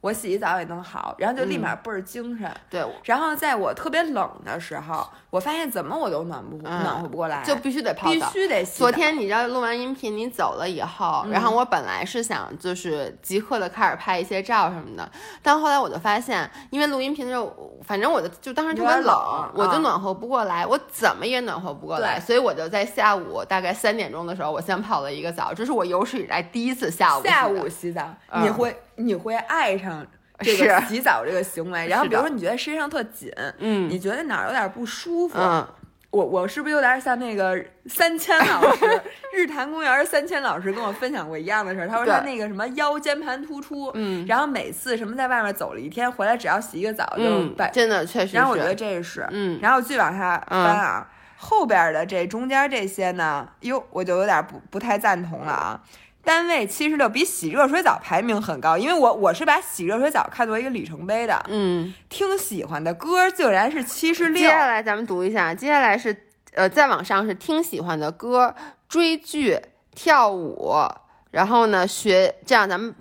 [0.00, 2.50] 我洗一澡也能好，然后就立马倍儿精神。
[2.70, 8.20] 对，然后在我特别冷的时候，我发现怎么我都暖不、嗯暖和不过来，就必须得泡必。
[8.32, 8.78] 须得洗。
[8.78, 15.10] 昨天你知道录完音频你走了以后，然嗯后我本来是想就是即刻的开始拍一些照什么的，
[15.42, 19.14] 但后来我就发现，因为录音频的时候，反正我就就当时特别冷
[19.54, 30.06] 我就啊暖和不过来，我怎么也暖和不过来，所以我就在下午大概三点钟的时候，我先泡了一个澡，这是我有史以来第一次下午下洗的午洗澡，嗯你会你会爱上
[30.38, 31.88] 这个洗澡这个行为。
[31.88, 33.88] 然后比如说你觉得身上特紧，嗯。
[33.90, 35.66] 你觉得哪儿有点不舒服，嗯，
[36.10, 39.00] 我我是不是有点像那个三千老师，
[39.34, 41.88] 日坛公园三千老师跟我分享过一样的事儿？
[41.88, 44.24] 他说他那个什么腰间盘突出，嗯。
[44.26, 49.58] 然后每次什么在外面走了一天，回来只要洗一个澡就嗯，真的确实，然后我觉得这是，嗯。
[49.60, 55.80] 然后继续往下翻啊，后边的这中间这些呢，哟，我就有点不不太赞同了啊。
[56.22, 61.42] 单位七十六比洗热水澡排名很高，因为我我是把洗热水澡看作一个里程碑的。
[61.48, 61.92] 嗯。
[62.08, 66.14] 听喜欢的歌竟然是七十六接，下来咱们读一下，接下来是
[66.52, 68.54] 呃，再往上是听喜欢的歌、
[68.88, 69.58] 追剧、
[69.94, 70.74] 跳舞，
[71.30, 72.94] 然后呢学，这样咱们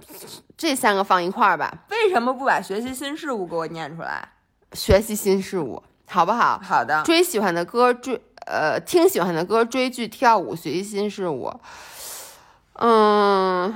[0.55, 4.29] 这三个放一块儿吧，为什么不把学习新事物给我念出来？
[4.73, 6.59] 学习新事物，好不好？
[6.63, 11.51] 好的，追喜欢的歌，追呃听喜欢的歌，追剧、跳舞，学习新事物。
[12.81, 13.73] 嗯，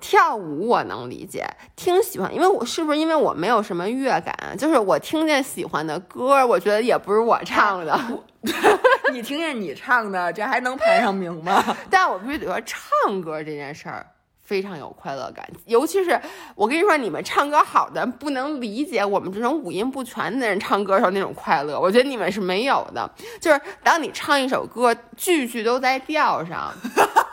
[0.00, 7.98] 跳舞我能理解，听喜欢，因为我是不是因为我没有什么乐感，就是我听见喜欢的歌，我觉得也不是我唱的。
[9.12, 11.62] 你听见你唱的，这还能排上名吗？
[11.90, 14.06] 但我必须得说，唱歌这件事儿。
[14.42, 16.20] 非常有快乐感，尤其是
[16.54, 21.76] 我跟你说，你们唱歌好的不能理解我们这种五音不全的人唱歌时候那种快乐。
[21.80, 26.72] 我觉得你们是没有的，就是当你唱一首歌，句句都在调上，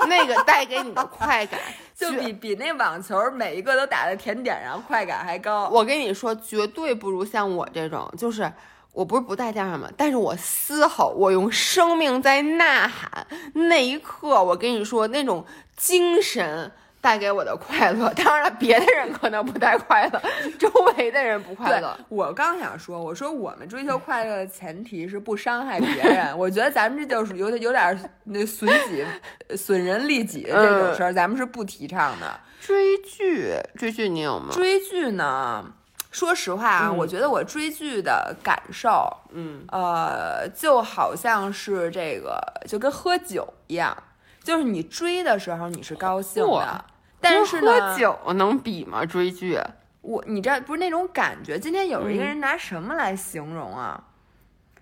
[0.08, 1.60] 那个带给你的快感，
[1.96, 5.70] 就比比那网球每一个都打在甜点上快感还高。
[5.70, 8.52] 我跟你说，绝对不如像我这种，就是
[8.92, 9.89] 我不是不带调上吗？
[9.98, 16.72] 但是我嘶吼，我用生命在呐喊，那一刻，我跟你说那种精神。
[17.04, 20.22] 带给我的快乐， 当然了，别的人可能不带快乐，
[20.58, 21.94] 周围的人不快乐。
[22.08, 26.36] 我刚想说，我说我们追求快乐的前提是不伤害别人。
[26.39, 29.06] 我觉得咱们这就是有点有点那损己、
[29.58, 32.39] 损人利己的这种事儿，咱们是不提倡的。
[32.62, 34.48] 追剧，追剧你有吗？
[34.54, 35.74] 追剧呢，
[36.10, 43.94] 说实话啊，我觉得我追剧的感受，嗯，呃，就好像是这个，就跟喝酒一样，
[44.42, 46.86] 就是你追的时候你是高兴的。
[47.24, 49.06] 但是喝酒能比吗？
[49.06, 49.58] 追剧，
[50.02, 51.58] 我你知道不是那种感觉。
[51.58, 54.04] 今天有一个人拿什么来形容啊？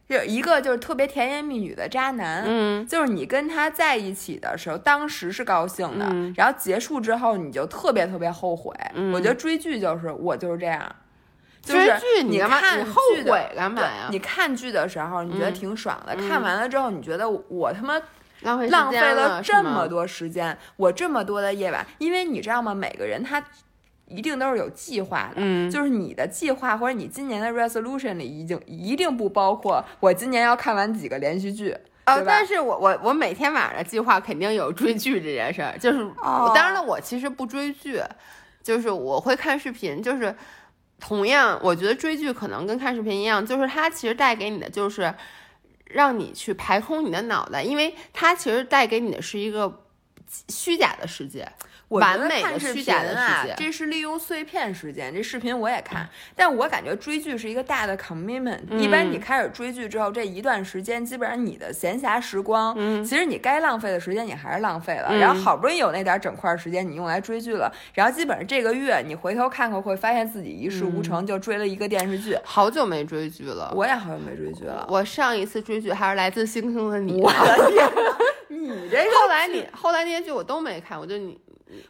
[0.10, 8.76] 就一个就是特别甜言蜜语的渣男，嗯，就是你跟他在一起的时候，当时是高兴的，然后结束之后你就特别特别后悔。
[9.14, 10.94] 我觉得追剧就是我就是这样，
[11.64, 14.08] 追剧你看后悔干嘛呀？
[14.10, 18.02] 你看剧的时候你觉得挺爽的，看完了之后你觉得我他妈。
[18.42, 22.74] 浪费浪费了这么多时间，我这么多的夜晚，因为你知道吗？
[22.74, 23.44] 每个人他
[24.08, 36.00] 一定都是有计划的，嗯，就是你的计划或者你今年的 resolution 里已经一定不包括我今年要看完几个连续剧，呃，但是我我我每天晚上的计划肯定有追剧这件事儿，就是
[36.54, 38.02] 当然了，我其实不追剧，
[38.62, 40.36] 就是我会看视频，就是
[41.00, 45.14] 同样，我觉得追剧可能跟看视频一样，就是它其实带给你的就是。
[45.94, 49.86] 让你去排空你的脑袋，因为它其实带给你的是一个
[50.50, 51.52] 虚假的世界。
[52.00, 55.14] 完美的虚假的世界，这是利用碎片时间。
[55.14, 58.60] 这视频我也看，但我感觉追剧是一个大的 commitment。
[58.78, 65.16] 一般你开始追剧之后，这一段时间基本上你的闲暇时光，其实你该浪费的时间你还是浪费了。
[65.18, 72.38] 然后好不容易有那点整块时间你用来追剧了，然后基本上这个月你回头看看会发现自己一事无成，就追了一个电视剧。
[72.44, 74.88] 好久没追剧了，我也好久没追剧了。
[74.90, 77.22] 我上一次追剧还是来自星星的你。
[77.22, 77.90] 我的天，
[78.50, 81.40] 你这 后来你后来那些剧我都没看，我就你。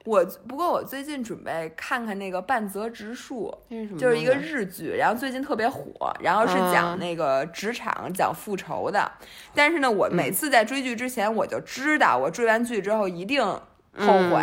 [0.06, 3.54] 我不过我最近准备看看那个半泽直树？
[3.98, 9.12] 就是一个日剧，然后最近特别火，然后是讲那个职场、讲复仇的。
[9.54, 14.42] 但是呢，我每次在追剧之前，我就知道我追完剧之后一定后悔，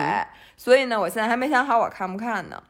[0.57, 2.62] 所以呢，我现在还没想好我看不看呢。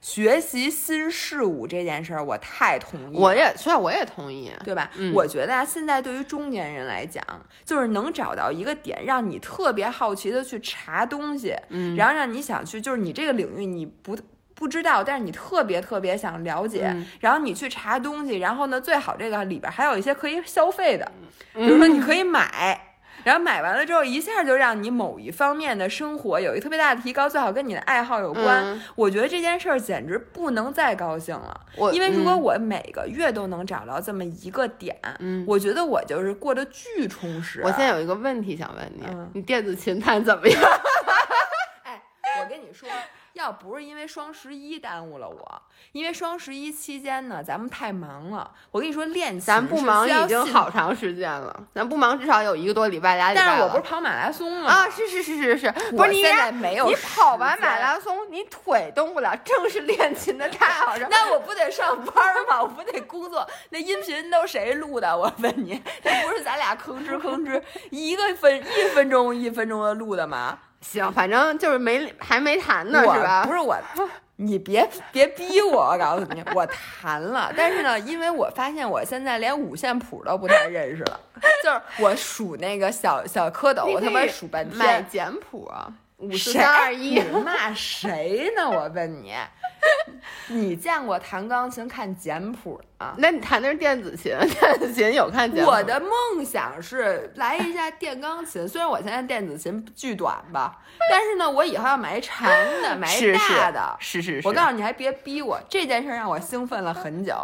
[0.00, 3.16] 学习新事物这件事儿，我太同意。
[3.16, 4.90] 我也，虽然我也同意，对吧？
[5.12, 7.24] 我觉得啊，现在对于中年人来讲，
[7.64, 14.16] 就是能找到一个点，让你特别好奇的去查东西，嗯，然后让你想去，就是你这个领域你不
[14.54, 21.10] 不知道，但是你特别特别想了解，然后你去查东西，然后呢，最好这个里边还有一些可以消费的，
[21.54, 22.92] 比如说你可以买。
[23.26, 28.80] 然后买完了之后，一下就让你某一方面的生活有一个特别大的提高，最好跟你的爱好有关。
[28.94, 31.60] 我觉得这件事儿简直不能再高兴了。
[31.92, 34.96] 因为如果我每个月都能找到这么一个点，
[35.44, 37.60] 我觉得我就是过得巨充实。
[37.64, 40.62] 我现在有一个问题想问你，你电子琴弹怎么样？
[41.82, 42.00] 哎，
[42.40, 42.88] 我跟你说。
[43.36, 48.50] 要不是因为双十一耽误了我，因为双十一期间呢，咱们太忙了。
[48.70, 54.70] 我跟你说，练琴咱不忙已经好长时间了，咱不忙至少有一个多礼拜俩礼拜但是我不是跑马拉松吗？
[54.70, 56.88] 啊，是是是是是，不是你现在没有。
[56.88, 61.06] 你跑完马拉松，你腿动不了，正是练琴的太好了。
[61.12, 62.62] 那我不得上班吗？
[62.62, 63.46] 我不得工作？
[63.68, 65.14] 那音频都谁录的？
[65.14, 70.58] 我问你，那不是咱俩吭哧吭哧一个分一分钟一分钟的录的吗？
[70.92, 73.44] 行，反正就是没还没谈呢，是吧？
[73.44, 73.76] 不是我，
[74.36, 77.52] 你别别逼我，我告诉你，我谈了。
[77.56, 81.20] 但是呢，因为我发现我现在连五线谱都不太认识了，
[81.64, 84.78] 就是我数那个小小蝌蚪，我他妈数半天。
[84.78, 85.70] 买简谱，
[86.18, 88.70] 五四三二一，你骂谁呢？
[88.70, 89.34] 我问你。
[90.48, 93.14] 你见过弹钢琴看简谱啊？
[93.18, 95.70] 那你弹的是电子琴， 电子琴有看简谱。
[95.70, 100.78] 我的梦想是来一下电钢琴，虽然我现在电子琴巨短吧，
[101.10, 102.48] 但是呢，我以后要买一长
[102.82, 103.96] 的，买一大的。
[103.98, 104.48] 是是是。
[104.48, 107.34] 我告诉你，还别逼我，这件事让我兴奋了很久。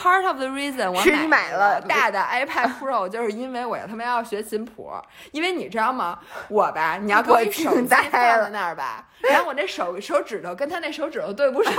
[0.00, 4.90] Part of the reason 我买了大的 iPad Pro， 就是因为我他妈要学琴谱。
[5.32, 6.18] 因为你知道吗？
[6.48, 9.08] 我吧，你要给我手机放在那儿吧。
[9.20, 11.72] 然后我那手手指头跟他那手指头对不上，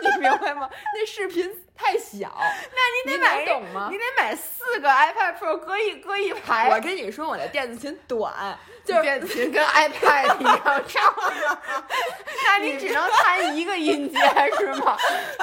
[0.00, 0.68] 你明白吗？
[0.94, 3.88] 那视频太小，那你得买懂吗？
[3.90, 6.68] 你得买四个 iPad Pro 搁一搁一排。
[6.70, 11.14] 我跟你说，我的电子琴短，就是电子琴跟 iPad 一样 长，
[12.44, 14.18] 那你只能弹一个音阶
[14.58, 14.96] 是吗？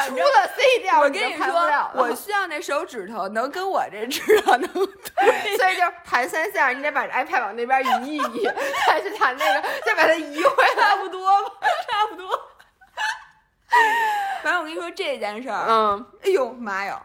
[0.08, 8.50] 除了 C 调，我跟你说，我需要那手指头能跟我这指头能对，所以就弹三下，你得把 iPad 往那边移一移，
[8.88, 12.28] 再去弹那个，再把它移回来，差不多吧，差不多。
[14.48, 17.02] 反正我跟你说这件事儿，嗯，哎呦妈呀，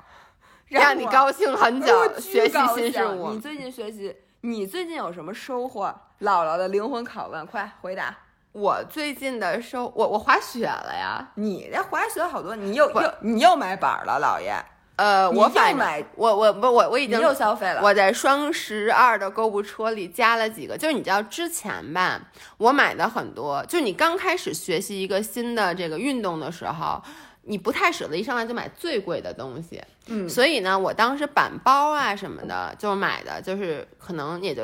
[0.68, 3.32] 让你高兴很久，学习新事物。
[3.32, 5.92] 你最近学习，你最近有什么收获？
[6.20, 8.16] 姥姥的灵魂拷问，快回答！
[8.52, 11.32] 我最近的收，我我滑雪了呀。
[11.34, 14.54] 你这滑雪好多，你又又你又买板了，姥爷。
[14.94, 17.82] 呃，我又买，我我不我我已经又消费了。
[17.82, 22.20] 我在双十二的购物车里加了几个，就是你知道之前吧，
[22.58, 27.02] 我买的很多，就你刚开始学习一个新的这个运动的时候，
[27.42, 29.82] 你不太舍得一上来就买最贵的东西。
[30.06, 34.62] 嗯，所以呢，我当时板包啊什么的，就买的就是可能也就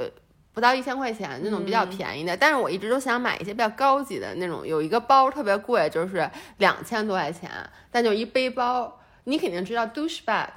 [0.52, 7.50] 不到一千块钱那种比较便宜的，但是我一直都想买一些比较高级的那种，有一个包特别贵，就是两千多块钱，
[7.90, 8.94] 但就一背包。
[9.24, 10.48] 你肯定知道 douchebag，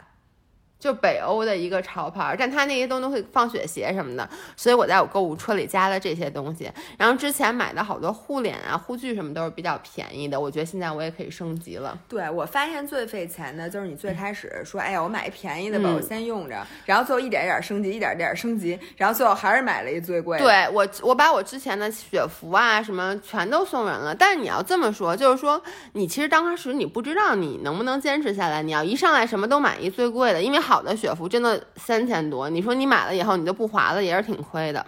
[0.82, 4.28] 就北欧的一个潮牌，但它那些东西会放雪鞋什么的，
[4.58, 6.72] 所以我在我购物车里加了这些东西。
[6.98, 11.96] 然后之前买的好多护脸啊、护具什么都是比较便宜的，我觉得现在我也可以升级了。
[12.10, 20.44] 对我发现最费钱的就是你最开始说，哎呀，我买一便宜的吧，嗯我先用着，然后最后一点一点升级，一点一点升级，然后最后还是买了一最贵的。
[20.44, 24.16] 对我，我把我之前的雪服啊什么全都送人了。
[24.16, 25.62] 但是你要这么说，就是说
[25.94, 28.62] 你其实当时你不知道你能不能坚持下来。
[28.62, 34.86] 你要一上来什么都买一最贵的，因为好的雪服真的三千多，你说你买了以后你就不划了，也是挺亏的。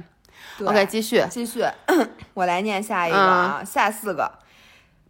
[0.55, 1.23] 对 OK，继续。
[1.31, 1.65] 继续，
[2.35, 4.31] 我来念下一个啊，下四个，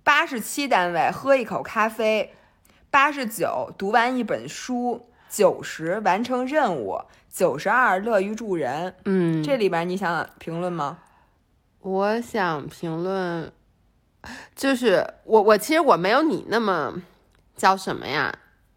[0.01, 2.33] 八十七单位喝一口咖啡，
[2.89, 8.95] 八十九读完一本书，九十完成任务，九十二乐于助人。
[9.03, 10.99] 嗯，这里边你想评论吗？
[11.81, 13.51] 我想评论，
[14.55, 16.93] 就是我我其实我没有你那么
[17.57, 18.33] 叫什么呀，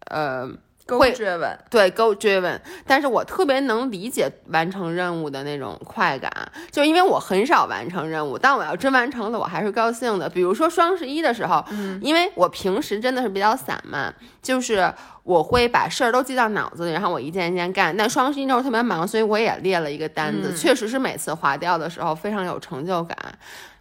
[0.07, 0.51] 呃。
[0.87, 6.31] 会追问，对，go driven，但是我特别能理解完成任务的那种快感，
[6.71, 10.29] 就因为我很少完成任务，但我要真完成了，我还是高兴的。
[10.29, 17.95] 比如说双十一的时候，嗯，因为我平时真的是比较散漫，就是我会把事儿都记到脑子里，然后我一件一件干。
[17.95, 23.17] 但双十一那会儿特别忙，所以我也列了一个单子，嗯确实是每次划掉的时候非常有成就感。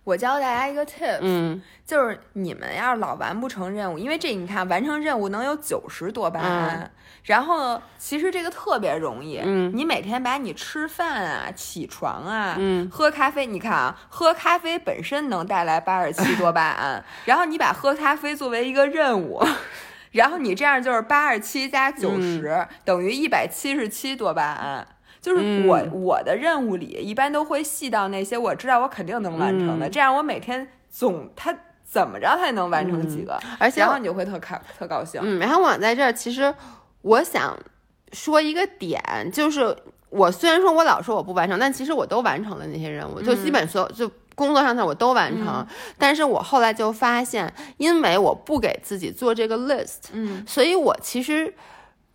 [0.07, 6.79] 我教大家一个 tip，嗯，就是你们要是老完不成任务，因为这你看完成任务能有九十多巴胺。
[6.81, 6.91] 嗯
[7.25, 19.45] 然后其实这个特别容易，嗯你每天把你吃饭啊、起床啊、嗯喝咖啡，你看啊，喝咖啡本身能带来八十七多巴胺，然后你把喝咖啡作为一个任务，
[20.13, 24.87] 然后你这样就是八十七加九十、嗯等于一百七十七多巴胺。
[25.27, 31.53] 就是我、嗯我的任务里一般都会细到那些我知道我肯定能完成的，嗯这样我每天总他
[31.85, 35.21] 怎么着他也能完成几个，而且然后你就会特开特高兴。
[35.25, 36.55] 嗯，然后我在这儿，其实
[37.03, 37.59] 我想
[38.13, 39.03] 说一个点，
[39.33, 39.77] 就是
[40.11, 45.49] 我虽然说我老说我不完成，但其实我都完成了那些任务，就基本所有就工作上的我都完成。
[45.49, 45.67] 嗯
[45.99, 51.53] 但是我后来就发现，因为我不给自己做这个 list，嗯，所以我其实。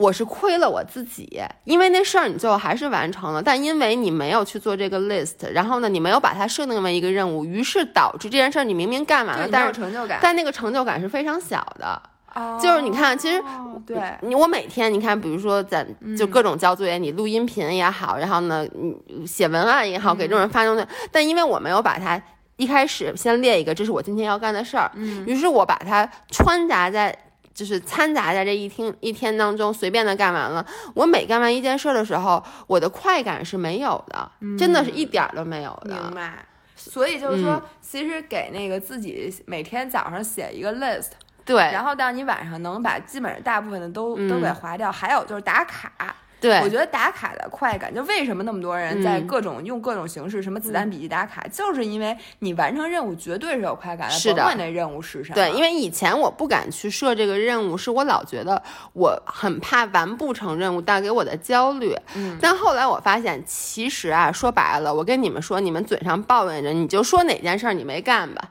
[0.02, 10.20] 我是亏了我自己，因为那事儿你最后还是完成了，但因为你没有去做这个 list，然后呢，你没有把它设定为一个任务，于是导致这件事儿你明明干完了，但是有成就感。
[10.22, 12.02] 但那个成就感是非常小的。
[12.34, 13.44] 哦就是你看，其实
[13.86, 15.86] 对，你我每天你看，比如说咱
[16.18, 18.66] 就各种交作业，你录音频也好，然后呢，
[19.08, 22.22] 你写文案也好，给众人发东西，但因为我没有把它
[22.56, 27.14] 一开始先列一个，这是我今天要干的事儿，嗯于是我把它穿插在。
[27.54, 30.66] 就是掺杂在这一天一天当中，随便的干完了。
[30.94, 35.94] 我每干完一件事儿的时候，我的快感是没有的，真的是一点儿都没有的。
[35.94, 36.46] 明白。
[36.76, 41.10] 所以就是说，嗯其实给那个自己每天早上写一个 list，
[41.46, 44.92] 对，然后到你晚上能把基本上大部分的都、嗯都给划掉。
[44.92, 55.36] 还有就是打卡，对，我觉得打卡的快感，就为什么那么多人在嗯各种、用各种形式，什么子弹笔记打卡，就是因为你完成任务绝对是有快感的，是的甭管那任务是啥。
[55.36, 58.60] 对，因为以前我不敢去设这个任务，是我老觉得
[58.94, 61.96] 我很怕完不成任务带给我的焦虑。
[62.16, 68.42] 嗯但后来我发现，其实啊，说白了，我跟你们说，你们嘴上抱怨着，你就说哪件事儿你没干吧。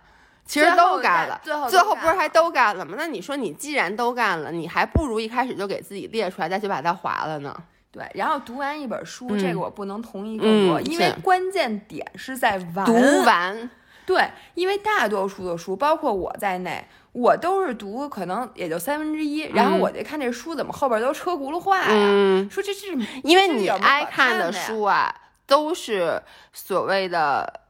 [0.47, 2.95] 其实都干了，最后最后不是还都干了吗？
[2.97, 7.57] 那你说你既然都干了，你还不如一开始就给自己列出来，再去把它划了呢。
[7.93, 12.86] 对，然后读完一本书，嗯这个我不能同意更多，嗯因为关键点是在完。
[12.86, 12.93] 读
[13.26, 13.70] 完，
[14.07, 22.86] 对，因为大多数的书，包括我在内，我都是读可能也就三分之一，然后我就看这书怎么后边都车轱辘话呀，嗯，说这是
[23.24, 25.12] 因为你爱看的书啊，
[25.47, 26.22] 都是
[26.53, 27.61] 所谓的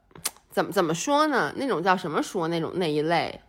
[0.51, 1.53] 怎么怎么说呢？
[1.57, 2.47] 那种叫什么书？
[2.49, 3.41] 那种那一类，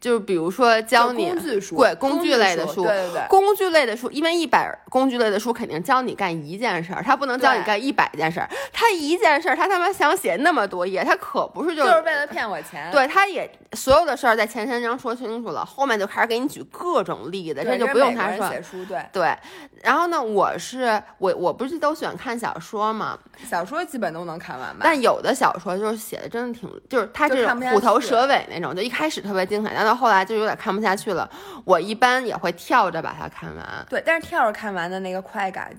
[0.00, 3.22] 就是比如说教你工具书，对工工具类的书书，对对对。
[3.28, 8.48] 工具类的书，因为一本工具类的书肯定教你干一件事儿，他不能教你对干一百件事儿。
[8.72, 18.48] 他一件事儿，他他妈想写那么多页，他可不是就就是为了骗我钱，对，他也所有的事儿在前三章说清楚了，后面就开始给你举各种例子，这就不用他说。
[18.48, 19.36] 写书，对，对，
[19.82, 23.18] 然后呢，我是我我不是都喜欢看小说嘛，
[23.50, 24.80] 小说基本都能看完吧。
[24.84, 31.28] 但有的小说就是写的真的挺，就是他这种虎头蛇尾那种，就一开始特别精彩，但到后来就有点看不下去了。
[31.64, 33.64] 我一般也会跳着把它看完。
[33.88, 35.74] 对，但是跳着看完的那个快感，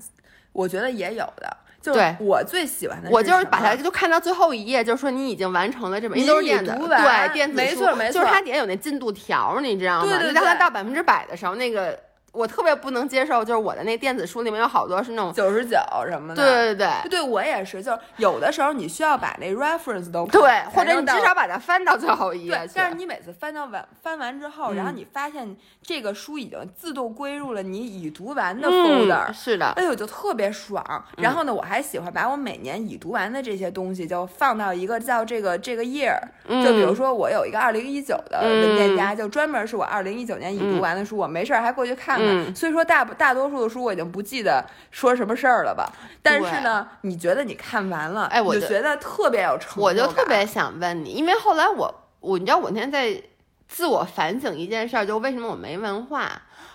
[0.52, 1.56] 我觉得也有的。
[1.82, 10.06] 就对我最喜欢的我就是把它就看到最后一页，就是说你已经完成了这本，你都是电子对电子没书错没错就是它底下有那进度条，你知道吗？
[10.06, 11.98] 对对就当它到百分之百的时候，那个
[12.32, 15.76] 我特别不能接受，就是我的那电子书里面有好多是那种，九十九
[16.08, 16.36] 什么的。
[16.36, 30.84] 对对对对，我也是，就是有的时候你需要把那 reference 都对，或者你至少把它翻到最后一页对，但是你每次翻到完翻完之后，然后嗯你发现这个书已经自动归入了你已读完的嗯 folder，、是的，哎呦，就特别爽。
[31.16, 36.16] 然后呢，我还喜欢把我每年已读完的这些东西，就放到一个叫这个这个 year，、
[36.46, 42.46] 就比如嗯说我有一个二零一九的文件夹，就专门是我二零一九年已读完的书，我没事儿还过去看看。
[42.48, 45.90] 嗯所以说大大多数的书我已经不记得说什么事儿了吧，
[46.22, 53.22] 但是呢，你觉得你看完了，哎我就觉得特别有成就感我就特别想问你，因为后来我我你知道我那天在
[53.68, 56.30] 自我反省一件事儿，就为什么我没文化。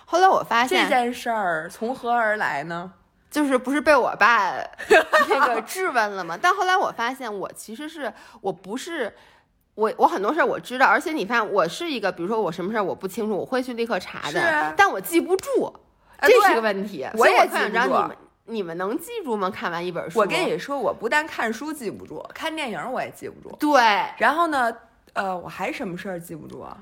[0.06, 2.92] 后来我发现，这件事儿从何而来呢？
[3.30, 4.54] 就是不是被我爸
[5.28, 6.38] 那个质问了吗？
[6.40, 9.12] 但后来我发现，我其实是我不是。
[9.76, 17.06] 我我很多事儿我知道，而且你发现我是一个，比如说我什么事儿我不清楚，我会去立刻查的，但我记不住，啊这是对个问题。
[17.14, 18.16] 我也所以我特想记不住知道你们
[18.46, 19.48] 你们能记住吗？
[19.50, 23.54] 看完一本书，我跟你说，我不但看书记不住，看电影我也记不住。
[23.56, 23.80] 对，
[24.18, 24.74] 然后呢，
[25.12, 26.76] 呃，我还什么事儿记不住啊？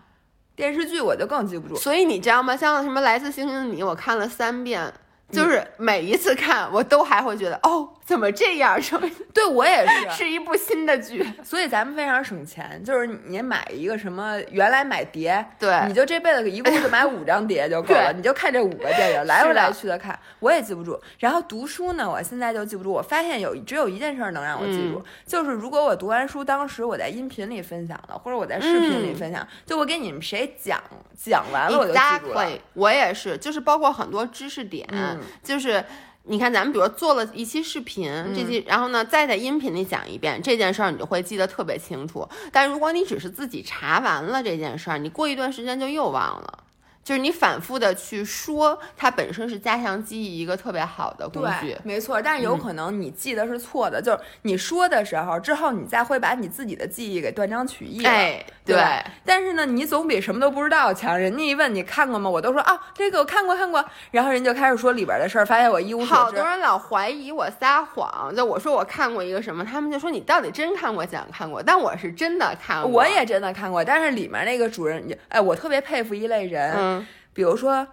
[0.55, 1.75] 电视剧我就更记不住。
[1.75, 2.57] 所以你知道吗？
[2.57, 4.93] 像什么《来自星星的你》，我看了三遍，
[5.35, 8.81] 就是每一次看，我都还会觉得，哦，怎么这样？
[8.83, 9.01] 说
[9.33, 11.27] 对我也是，是一部新的剧。
[11.43, 20.99] 所以咱们非常省钱，就是你买一个什么，原来买碟，对你就这辈子一共就买五张碟就够了， 你就看这五个电影，来回来去的看，我也记不住。
[21.19, 22.93] 然后读书呢，我现在就记不住。
[22.93, 30.81] 我发现有只有一件事儿能让我记住，嗯就是如果我读完书，当时我在音频里分享的，或者我在视频里嗯分享，就我给你们谁讲
[31.23, 32.45] 讲完了，我就记住了。
[32.45, 35.85] Exactly，我也是，就是包括很多知识点，嗯就是
[36.25, 42.29] 你看咱们比如做了一期视频，这嗯期然后呢再在音频里讲一遍这件事儿，你就会记得特别清楚。
[42.51, 46.59] 但如果你只是自己查完了这件事儿，你过一段时间就又忘了。
[47.05, 51.81] 就是你反复的去说，它本身是加强记忆一个特别好的工具对，。
[51.85, 58.09] 没错，但是有可能你记得是错的，就是你说的时候之后，你再会把你自己的记忆给断章取义了。
[58.09, 61.19] 哎，对吧但是呢，你总比什么都不知道强。
[61.19, 66.43] 人家一问你看过吗，我都说啊，这个我看过看过，然后人就开始说里边的事儿，发现我一无所知好多。
[66.43, 72.91] 人老怀疑我撒谎，就我说我看过一个什么，他们就说你到底真看过假看过，但我是真的看过。
[72.91, 76.94] 我也真的看过，但是里面那个主人，哎，我特别佩服一类人，嗯
[77.33, 77.87] 比如说，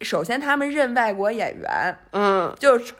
[0.00, 2.94] 首先他们认外国演员，嗯就是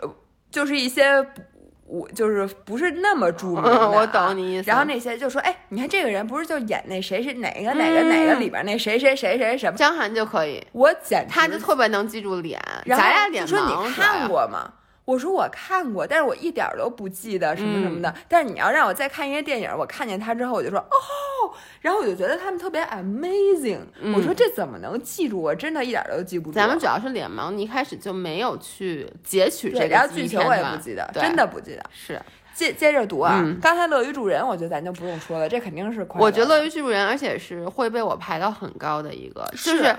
[0.51, 1.43] 就是一些不
[1.87, 4.69] 我就是不是那么著名的、啊嗯，我懂你意思。
[4.69, 9.79] 然后那些就说，哎，你看这个人不是就演那谁是哪个哪个哪个里边那谁谁谁谁什么？
[9.79, 14.29] 江涵就可以，我简直他就特别能记住脸，咱俩脸你说你看？
[14.29, 14.73] 过吗？
[15.07, 18.15] 我说我看过，但是我一点儿都不记得什么什么嗯的。
[18.29, 23.79] 但是你要让我再看一个电影，我看见他之后，我就说哦，然后我就觉得他们特别 amazing。
[24.15, 25.41] 我说这怎么能记住？
[25.41, 26.59] 我真的一点儿都记不住。
[26.59, 31.83] 嗯咱们主要是脸盲，你一开始就没有去截取这，个剧情我也不记得，真的不记得。
[31.93, 32.21] 是。
[32.53, 39.97] 接接着读啊，嗯刚才乐于助人，我觉得咱就不用说了，这肯定是快我觉得乐乐于助人，而且是会被我排到很高的一个，是就是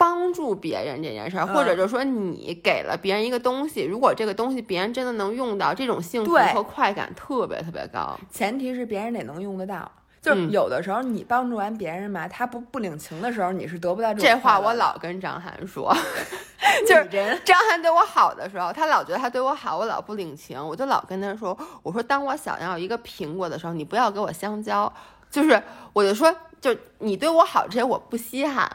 [0.00, 1.48] 帮助别人这件事儿，嗯。
[1.54, 8.18] 或者就是说你给了别人一个东西，如果这个东西别人真的能用到，这种幸福和快感特别特别高。
[8.30, 9.90] 前提是别人得能用得到。
[10.22, 10.50] 就是嗯。
[10.50, 15.94] 有的时候你帮助完别人嘛，他不不领情的时候，你是得不到这种这话我老跟张涵说，
[16.88, 24.90] 就是人张涵对我好的时候，他老觉得他对我好，我老不领情，我就老跟他说，我说当我想要一个苹果的时候，你不要给我香蕉，
[25.30, 28.70] 就是我就说，就你对我好这些我不稀罕，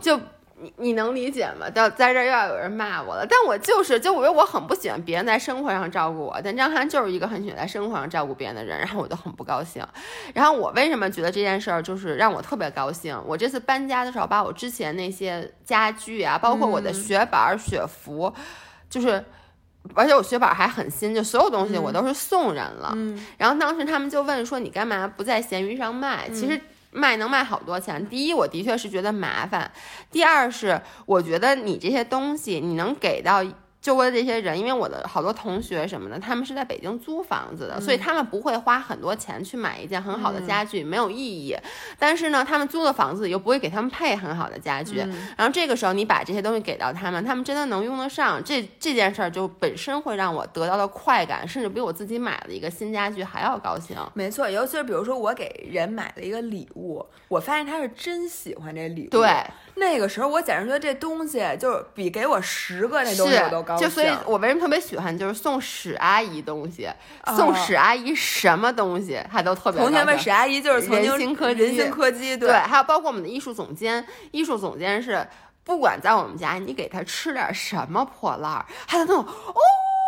[0.00, 0.18] 就
[0.58, 1.68] 你你能理解吗？
[1.70, 9.86] 到在这儿又要有人骂我了，但我就是就我觉得我很不喜欢别人在生活上照顾我，但张涵就是一个很喜欢在生活上照顾别人的人，然后我就很不高兴。
[10.34, 13.20] 然后我为什么觉得这件事儿就是让我特别高兴？
[13.26, 18.32] 我这次搬家的时候，把我之前那些家具啊，包括我的雪板、雪服，
[18.88, 19.24] 就是。
[19.94, 22.90] 而且我雪板还很新，就所有东西我都是送人了。
[22.96, 26.60] 嗯然后当时他们就问说：“你干嘛不在闲鱼上卖？”其实
[26.96, 28.04] 卖能卖好多钱。
[28.08, 29.70] 第一，我的确是觉得麻烦；
[30.10, 33.44] 第二是我觉得你这些东西你能给到。
[33.86, 41.56] 周围的这些人，因为我的好多同学什么的，他们是在北京租房子的，所以他们不会花很多钱去买一件很好的家具，没有意义。
[41.96, 44.96] 但是呢，他们租的房子又不会给他们配很好的家具，
[45.36, 53.96] 然后这个时候你把这些东西给到他们，他们真的能用得上，这这件事儿就本身会让我得到的快感，甚至比我自己买了一个新家具还要高兴。
[54.14, 59.10] 没错，尤其是比如说我给人买了一个礼物，我发现他是真喜欢这礼物。
[59.10, 59.30] 对，
[59.76, 63.75] 那个时候我简直觉得这东西就是比给我十个那东西我都高兴。
[63.78, 66.88] 就所以，我为什么特别喜欢就是送史阿姨东西，
[67.36, 69.80] 送史阿姨什么东西，她都特别。
[69.80, 75.26] 同学们，史阿姨就是曾经人心科技，人心科技对，还有包括我们的艺术总监，艺术总监是
[75.64, 79.26] 不管在我们家，你给他吃点什么破烂儿，他都那种哦，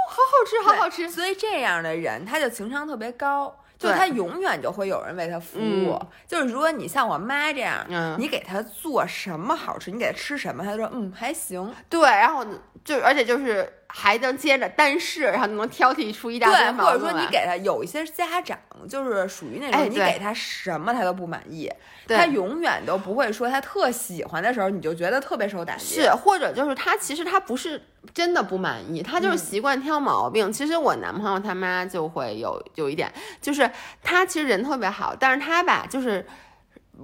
[0.09, 1.11] 好好吃，好好吃。
[1.11, 3.55] 所以这样的人，他就情商特别高。
[3.79, 11.73] 就他永远就会有人为他服务，嗯、就是如果你像我妈这样，嗯、你给他做什么好吃，你给他吃什么，他就说嗯还行。
[11.89, 12.45] 对，然后
[12.85, 18.59] 就而且就是还能接着但是，然后能挑剔出一大堆对，或者说你给他有一些家长
[18.89, 21.71] 就是属于那种、哎、你给他什么他都不满意，
[22.07, 25.97] 他永远都不会说他特喜欢的时候你就觉得特别受打击。
[25.97, 27.83] 是，或者就是他其实他不是
[28.13, 30.53] 真的不满意，他就是嗯习惯挑毛病。
[30.53, 33.11] 其实我男朋友他妈就会有有一点，
[33.41, 33.71] 就是
[34.03, 36.27] 他其实人特别好，但是他吧就是。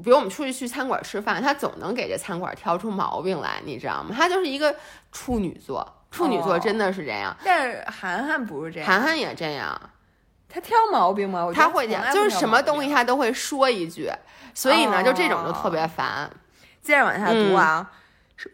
[0.02, 4.12] 比如我们出去去餐馆吃饭，他总能给这餐馆挑出毛病来，你知道吗？
[4.12, 4.74] 他就是一个
[5.12, 7.32] 处女座，处女座真的是这样。
[7.32, 9.80] 哦、但是涵涵不是这样，涵涵也这样。
[10.48, 11.50] 他挑毛病吗？
[11.54, 14.10] 他会讲，就是什么东西他都会说一句，
[14.54, 16.30] 所以呢，哦、就这种就特别烦。
[16.80, 17.90] 接着往下读啊。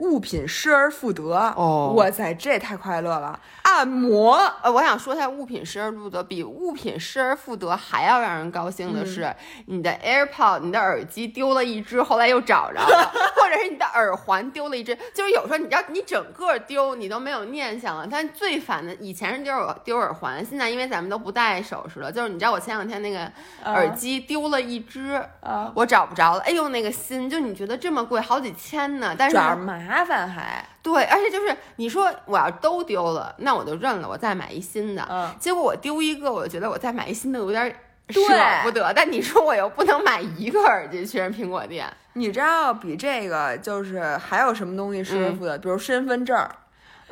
[0.00, 1.22] 物品失而复得
[1.56, 3.40] 哦，哇塞，这也太快乐了！
[3.70, 23.30] 按摩，呃，我想说一下物品失而复得，比物品失而复得还要让人高兴的是，嗯、你的 AirPod，你的耳机丢了一只，后来又找着了，或者是你的耳环丢了一只，就是有时候你知道你整个丢你都没有念想了，但最烦的以前是丢耳丢耳环，现在因为咱们都不戴首饰了，就是你知道我前两天那个
[23.64, 29.36] 耳机丢了一只，啊、我找不着了，哎呦那个心，就你觉得这么贵，好几千呢，但是。
[29.60, 35.06] 麻烦还对，而且就是你说我要都丢了，那我就认了，我再买一新的。
[35.10, 37.68] 嗯，结果我丢一个，我就觉得我再买一新的有点
[38.08, 38.20] 舍
[38.62, 38.90] 不得。
[38.94, 45.58] 但你说我又不能买一个耳机去人苹果店，你知道比这个就是还有什么东西舒服的？
[45.58, 46.48] 嗯、比如身份证，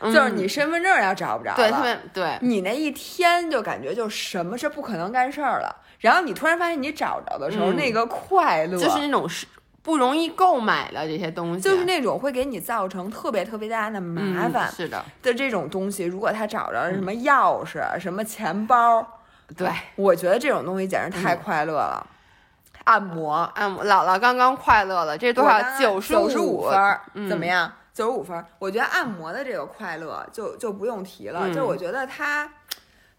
[0.01, 5.85] 嗯、就是你身份证要找不着了，对，对，你那一天就感觉就什么是不可能干事儿了。
[5.99, 9.47] 然后你突然发现你找着的时候，嗯、那个快乐就是那种是。
[9.89, 16.05] 不容易购买的这些东西，就是那种会给你造成特别特别大的麻烦、嗯、是的的这种东西。
[16.05, 19.23] 如果他找着什么钥匙、嗯、什么钱包，
[19.57, 19.67] 对
[19.97, 22.07] 我觉得这种东西简直太快乐了。
[22.07, 25.59] 嗯、按摩，按摩，姥姥刚刚快乐了，这多少？
[25.79, 27.73] 九十五分，嗯、怎么样？
[27.95, 28.45] 九十五分。
[28.59, 32.47] 我觉得按摩的这个快乐就就不用提了，嗯、就我觉得他。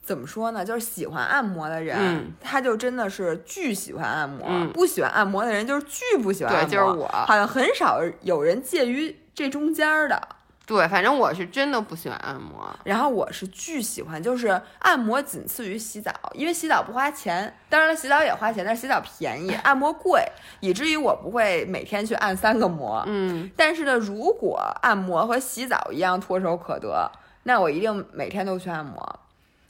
[0.09, 0.65] 怎么说呢？
[0.65, 6.67] 就是喜欢按摩的人，嗯、他就真的是巨喜欢按摩；嗯、不喜欢按摩的人就是巨不喜欢按摩。
[6.67, 10.19] 对，就是我，好像很少有人介于这中间的。
[10.65, 12.75] 对，反正我是真的不喜欢按摩。
[12.83, 17.55] 然后我是巨喜欢，就是按摩仅次于洗澡，因为洗澡不花钱。
[17.69, 20.25] 当然了，洗澡也花钱，但是洗澡便宜，按摩贵，
[20.59, 23.03] 以至于我不会每天去按三个摩。
[23.05, 27.11] 嗯，但是呢，如果按摩和洗澡一样唾手可得，
[27.43, 29.19] 那我一定每天都去按摩。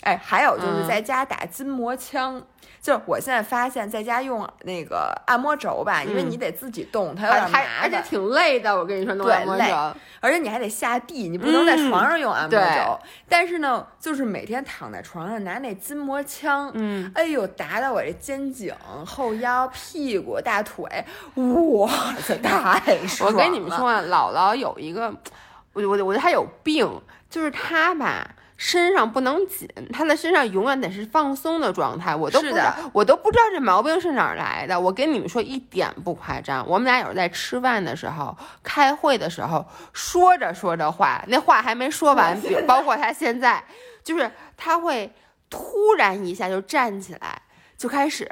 [0.02, 2.44] 哎，还有就是在家打筋膜枪，嗯、
[2.82, 8.74] 就是我现在发现在家用那个按摩轴吧，因为你得自己动，它有点麻烦，而且挺累的。
[8.74, 9.64] 我跟你说，弄按摩轴，
[10.22, 12.58] 而且你还得下地，你不能在床上用按摩轴。
[12.58, 18.74] 嗯、但是呢，就是每天躺在床上拿那筋膜枪，嗯，哎呦，打到我这肩颈、
[19.06, 20.88] 后腰、屁股、大腿，
[21.36, 21.90] 哇
[22.22, 25.14] 塞，太爽 我跟你们说啊，姥姥有一个，
[25.74, 26.90] 我我我觉得她有病，
[27.30, 28.26] 就是她吧。
[28.60, 32.14] 身上不能紧，他的身上永远得是放松的状态。
[32.14, 34.78] 我都不知道，我都不知道这毛病是哪儿来的。
[34.78, 42.38] 我跟你们说一点不夸张，我们俩有时候在吃饭的时候、开会的时候，说着说着话，那话还没说完，
[42.68, 43.64] 包括他现在，
[44.04, 45.10] 就是他会
[45.50, 47.42] 突然一下就站起来，
[47.78, 48.30] 就开始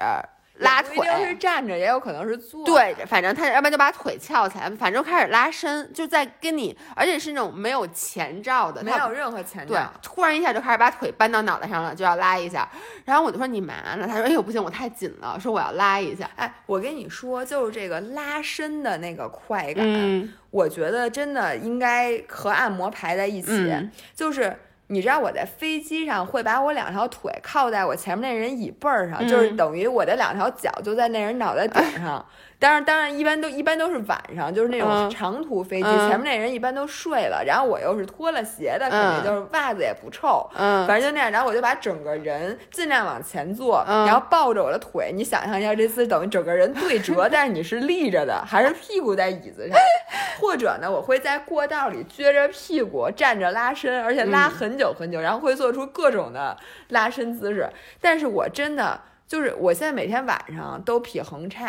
[0.59, 1.35] 拉腿一定是。
[1.37, 2.65] 站着，也有可能是坐。
[2.65, 12.67] 对，，反正他要不然就把腿翘起来，反正开始拉伸，就在跟你，而且是那种没有前兆的，没有任何前兆对兆。，突然一下就开始把腿搬到脑袋上了，就要拉一下。
[13.05, 14.07] 然后我就说你嘛呢？
[14.07, 16.27] 他说哎呦不行，我太紧了，说我要拉一下。
[16.35, 23.51] 哎，我跟你说，就是这个拉伸的那个快感，嗯我觉得真的应该和按摩排在一起。
[23.51, 32.25] 嗯就是你知道我在飞机上会把我两条腿靠在我前面那人椅背儿上，就是嗯等于我的两条脚就在那人脑袋顶上。
[32.59, 45.11] 当然，当然，一般都一般都是晚上，就是那种嗯长途飞机，嗯前面那人一般都睡了，然后我又是脱了鞋的，肯定嗯就是袜子也不臭，嗯，反正就那样，然后我就把整个人尽量往前坐，嗯然后抱着我的腿。
[45.13, 49.77] 你想象一下，这次等于整个人对折， 但是你是立着的，还是屁股在椅子上？
[50.39, 56.57] 或者呢，我会在过道里撅着屁股站着拉伸，而且拉嗯很久很久，然后会做出各种的
[56.89, 57.69] 拉伸姿势。
[58.01, 61.67] 但是我真的就是，我现在每天晚上都劈横叉。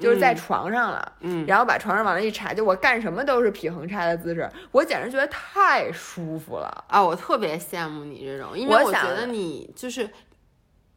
[0.00, 6.84] 就是在嗯床上了，嗯然后把床上往那一插，就我干什么都是劈横叉的姿势，我简直觉得太舒服了。
[6.88, 10.08] 啊，我特别羡慕你这种，因为我觉得你就是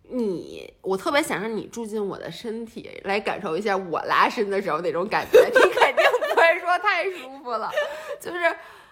[0.03, 5.39] 你，我特别想让你住进我的身体，来感受一下我拉伸的时候那种感觉。
[5.45, 7.69] 你肯定不会说太舒服了，
[8.19, 8.39] 就是。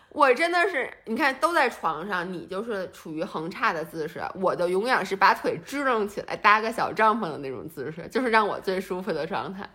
[0.09, 9.69] 我真的是，你看都在床上，你就是处于横叉的姿势，我就永远是把腿支棱起来搭个小帐篷的那种姿势，就是让我最舒服的状态。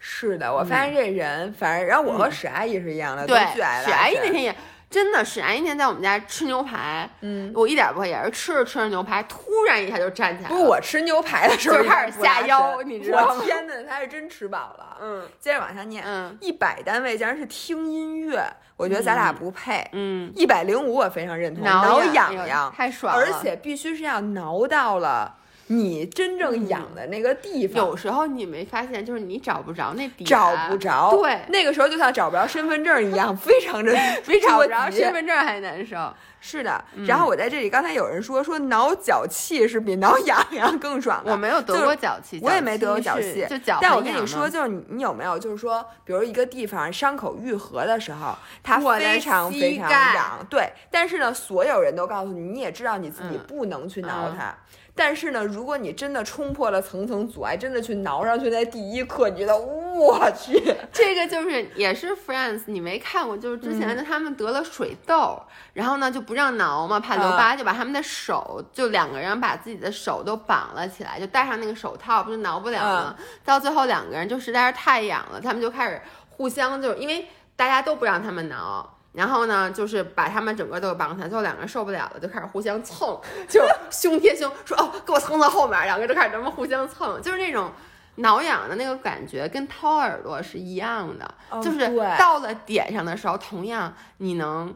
[0.00, 4.56] 是的，我发现这人，反正然后我和史阿姨是一样的，嗯对都巨爱，史阿姨那天也
[4.88, 10.56] 真的，史阿姨那天在我们家吃牛排，嗯，我一点不会，也是吃着吃着牛排，突然一下就站起来了。
[10.56, 14.96] 不是我吃牛排的时候就开始下腰你知道吗我天呐，他是真吃饱了。
[15.02, 18.42] 嗯接着往下念，嗯一百单位竟然是听音乐，
[18.76, 19.86] 我觉得咱俩不配。
[19.92, 25.36] 嗯，一百零五我非常认同，挠痒痒痒太爽了而且必须是要挠到了
[25.72, 27.86] 你真正痒的那个地方。
[27.86, 31.40] 有时候你没发现，就是你找不着那点，找不着，对。
[31.48, 33.92] 那个时候就像找不着身份证一样，非常的
[34.26, 36.12] 比找不着身份证还难受。
[36.42, 53.46] 是的，嗯然后我在这里，刚才有人说说挠脚气是比挠痒痒更爽的，我没有得过脚气，我也没得过脚气，就脚但我跟你说，就是你你有没有就是说，比如一个地方伤口愈合的时候，它非常非常痒，对，但是呢，所有人都告诉你，你也知道你自己嗯。
[53.46, 54.56] 不能去挠嗯它。
[55.02, 63.34] 但是呢，如果你真的冲破了层层阻碍，真的去挠上去，那第一刻，你觉得我去， 这个就是也是 Friends，你没看过？
[63.34, 65.40] 就是之嗯前的他们得了水痘，
[65.72, 73.14] 然后呢就不让挠嘛，怕留啊疤，就把他们的手就两个人把自己的手都绑了起来，就戴上那个手套，不就挠不了吗？
[73.18, 75.98] 嗯到最后两个人就实在是太痒了，他们就开始
[76.28, 77.26] 互相就因为
[77.56, 78.98] 大家都不让他们挠。
[79.12, 87.72] 然后呢，就是把他们整个都绑起来，最后两个人受不了了，就开始互相蹭， 就胸贴胸，说哦，给我蹭到后面，两个就开始这么互相蹭，就是那种
[88.16, 91.34] 挠痒的那个感觉，跟掏耳朵是一样的。
[91.50, 91.78] 哦就是
[92.18, 94.74] 到了点上的时候，同样你能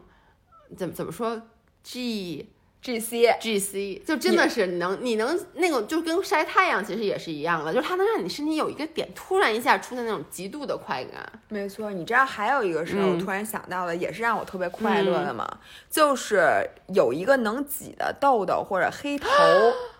[0.75, 1.41] 怎么怎么说
[1.83, 2.53] ？G
[2.85, 3.35] G C。
[3.41, 11.27] G C 就真的是能，你能那个就跟晒太阳其实也是一样的，就是它能让你身体有一个点突然一下出现那种极度的快感。
[11.49, 15.57] 没错，你知道还有一个事儿，我嗯突然想到了，也是让我特别快乐的嘛，
[15.89, 19.27] 就是有一个能挤的痘痘或者黑头，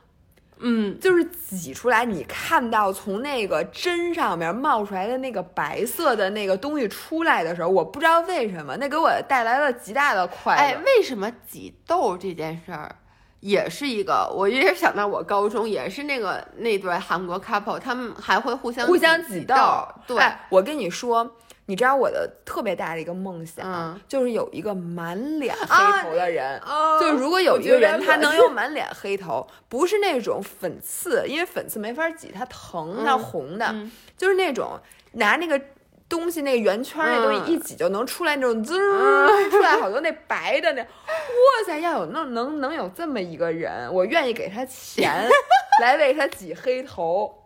[0.59, 10.61] 嗯，就是挤出来，你看到从那个针上面冒出来的那个白色的那个东西出来的时候，我不知道为什么，那给我带来了极大的快乐。
[10.61, 12.95] 哎，为什么挤痘这件事儿？
[13.41, 21.29] 也是一个，我也想到我高中也是那个那对韩国 couple，他们还会互相互相挤挤痘，对，哎，我跟你说，
[21.67, 26.59] 你知道我的特别大的一个梦想，嗯就是有一个满脸啊黑头的人。
[26.59, 34.79] 哦就如果有一个人他能有 有满脸黑头，不是那种粉刺，因为粉刺没法挤，它疼，它嗯红的，嗯就是那种
[35.13, 35.59] 拿那个
[36.07, 41.79] 东西那个圆圈儿那东西嗯一挤就能出来那种滋儿 出来好多那白的那，哇塞！
[41.79, 45.27] 要有那能能有这么一个人，我愿意给他钱
[45.81, 47.41] 来为他挤黑头。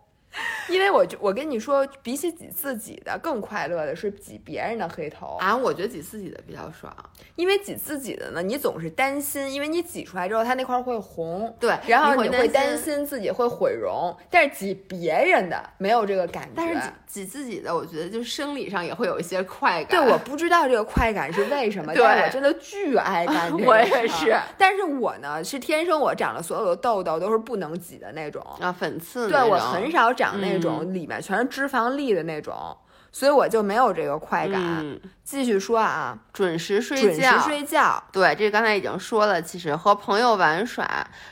[0.68, 5.36] 因为我就我跟你说，比起挤自己的，更快乐的是挤别人的黑头。
[5.40, 6.94] 啊，我觉得挤自己的比较爽。
[7.34, 14.16] 因为挤自己的呢，你总是担心，因为你挤出来之后，它那块儿会红，对然后你会担担心自己会毁容。
[14.30, 16.50] 但是挤别人的没有这个感觉。
[16.54, 23.70] 但是挤挤自己的，我觉得就生理上也会有一些快感对，我不知道这个快感是为什么，对 但是我真的巨爱干 这个。
[23.70, 24.36] 我也是。
[24.56, 28.40] 但是我呢，是天生我长了所有的痘痘都是不能挤的那种。
[28.60, 32.76] 啊，粉刺对我很少长那种里面全是脂肪粒的那种，
[33.10, 34.60] 所以我就没有这个快感。
[34.62, 38.00] 嗯，继续说啊，准时睡准觉，时睡觉。
[38.12, 39.40] 对，这刚才已经说了。
[39.42, 40.86] 其实和朋友玩耍，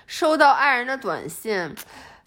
[0.06, 1.74] 收到爱人的短信，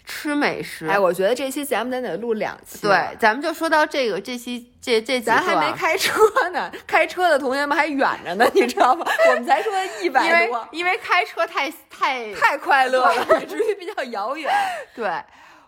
[0.06, 0.86] 吃美食。
[0.86, 2.80] 哎，我觉得这期节目咱得录两期。
[2.82, 6.20] 对，咱们就说到这个这期这这几，咱还没开车
[6.52, 9.06] 呢，开车的同学们还远着呢，你知道吗？
[9.28, 14.50] 我们才说一百多，因为开车太太太快乐了，以至于比较遥远。
[14.94, 15.08] 对，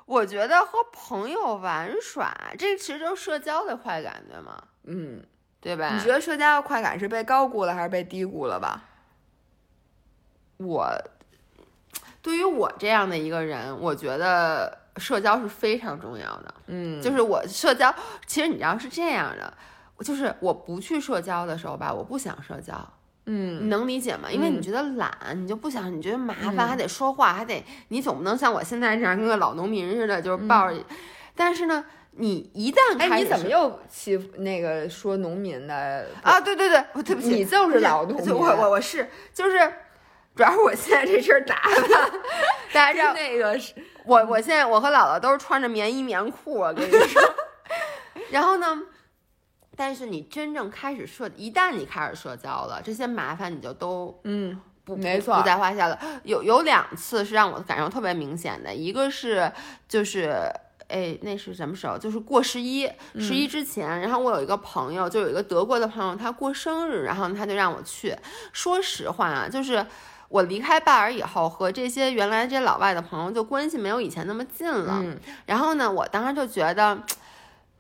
[0.07, 4.62] 我觉得和朋友玩耍，这其实就是社交的快感，对吗？
[4.84, 5.24] 嗯，
[5.61, 5.94] 对吧？
[5.94, 8.84] 你觉得社交的快感是被高估了还是被低估了吧？
[10.59, 10.88] 我
[12.22, 16.55] 对于我这样的一个人，我觉得社交是非常重要的。
[16.66, 17.94] 嗯，就是我社交，
[18.26, 19.52] 其实你知道是这样的，
[20.00, 22.74] 就是我不去社交的时候吧，我不想社交。
[23.27, 24.31] 嗯，你能理解吗？
[24.31, 30.77] 因为你觉得懒，你就不想，你觉得麻烦，还得说话，还得你总不能像我现在这样跟个老农民似的，就是抱着。
[31.35, 36.41] 但是呢，你一旦哎，你怎么又欺负那个说农民的啊？
[36.41, 38.35] 对对对，对不起，你就是老农民。
[38.35, 39.72] 我我我是就是。
[40.37, 42.11] 主要是我现在这身打扮，
[42.72, 43.72] 大家知道那个是
[44.05, 47.22] 我，我现在我和姥姥都是穿着棉衣棉裤，我跟你说。
[48.33, 48.83] 然后呢，
[49.77, 55.99] 但是你真正开始社，一旦你开始社交了，这些麻烦你就都嗯不没错不在话下了。
[56.25, 59.51] 有有两次是让我感受特别明显的，一个是
[59.89, 60.51] 就是
[60.89, 61.99] 哎那是什么时候？
[61.99, 68.16] 就是过十一十一之前，然后我有一个朋友，就有一个德国的朋友，他过生日，然后他就让我去。
[68.53, 69.85] 说实话啊，就是。
[70.31, 75.01] 我离开拜尔以后，和这些原来这些老外的朋友就关系没有以前那么近了。
[75.47, 76.99] 然后呢，我当时就觉得，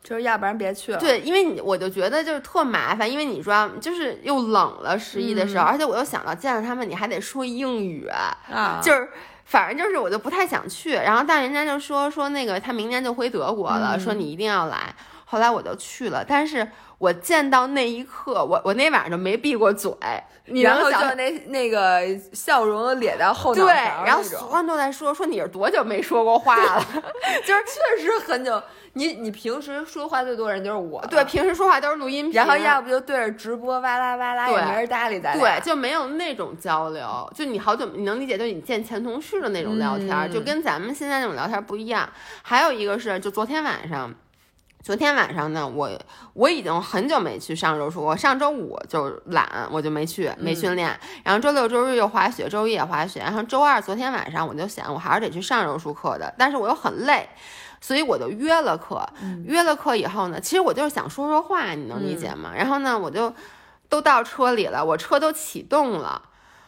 [0.04, 0.98] 就是要不然别去了。
[0.98, 8.36] 对，因为你我就觉得就是特麻烦，因为你说就是又冷了十一的时候，而且我又想到见着他们你还得说英语啊，
[8.82, 9.08] 就是
[9.46, 10.92] 反正就是我就不太想去。
[10.92, 14.94] 然后但人家就说说那个他明年就回德国了，说你一定要来。
[15.24, 19.90] 后来我就去了，但是我见到那一刻，我我那晚上就没闭过嘴。
[20.44, 22.02] 然后就那那个
[22.34, 23.72] 笑容咧到后脑对，
[24.04, 26.86] 然后所有人都在说说你是多久没说过话了，
[27.42, 28.62] 就是确实很久。
[28.94, 37.30] 你你平时说话最多人就是我，对，平时说话都是录音，然后要不就对着直播哇啦哇啦，也没人搭理咱，对，就没有那种交流。
[37.34, 42.08] 就你好久你能理解，就你见前同事的那种聊天，就跟咱们现在那种聊天不一样。
[42.42, 44.14] 还有一个是，就昨天晚上。
[44.82, 45.88] 昨天晚上呢，我
[46.34, 50.94] 我已经很久没去上柔术，我上周五就懒，我就没去，没训练。
[51.24, 53.20] 然后周六周日又滑雪，周一也滑雪。
[53.20, 57.26] 然后周二昨天晚上我就想，我还是得去上柔术课的，但是我又很累，
[57.84, 59.06] 所以我就约了课。
[59.44, 62.50] 约了课以后呢，其实我就是想说说话，你能理解吗？
[62.56, 63.30] 然后呢，我就
[63.90, 66.22] 都到车里了，我车都启动了，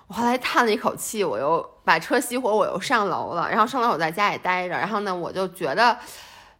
[0.08, 3.48] 我后来叹了一口气，我又把车熄火，我又上楼了。
[3.48, 5.96] 然后上楼我在家里待着，然后呢，我就觉得。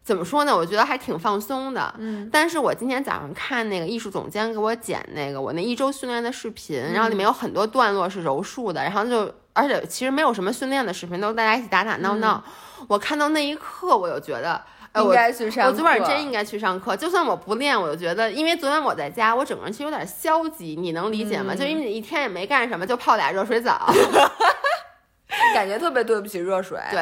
[0.07, 0.55] 怎么说呢？
[0.55, 1.93] 我觉得还挺放松的。
[1.97, 12.43] 嗯，但是我今天早上看那个艺术总监给我剪那个我那一周训练的视频，然后里面有很多段落是柔术的，然后就而且其实没有什么训练的视频，都是大家一起打打闹闹。
[12.87, 15.71] 我看到那一刻，我就觉得，哎，应该去上课。
[15.71, 21.55] 我昨晚真应该去上课，就算我不练，我就觉得，因为昨天我在家，我整个人其实有点消极，你能理解吗？
[21.55, 23.91] 就因为你一天也没干什么，就泡俩热水澡，
[25.55, 26.79] 感觉特别对不起热水。
[26.91, 27.01] 对。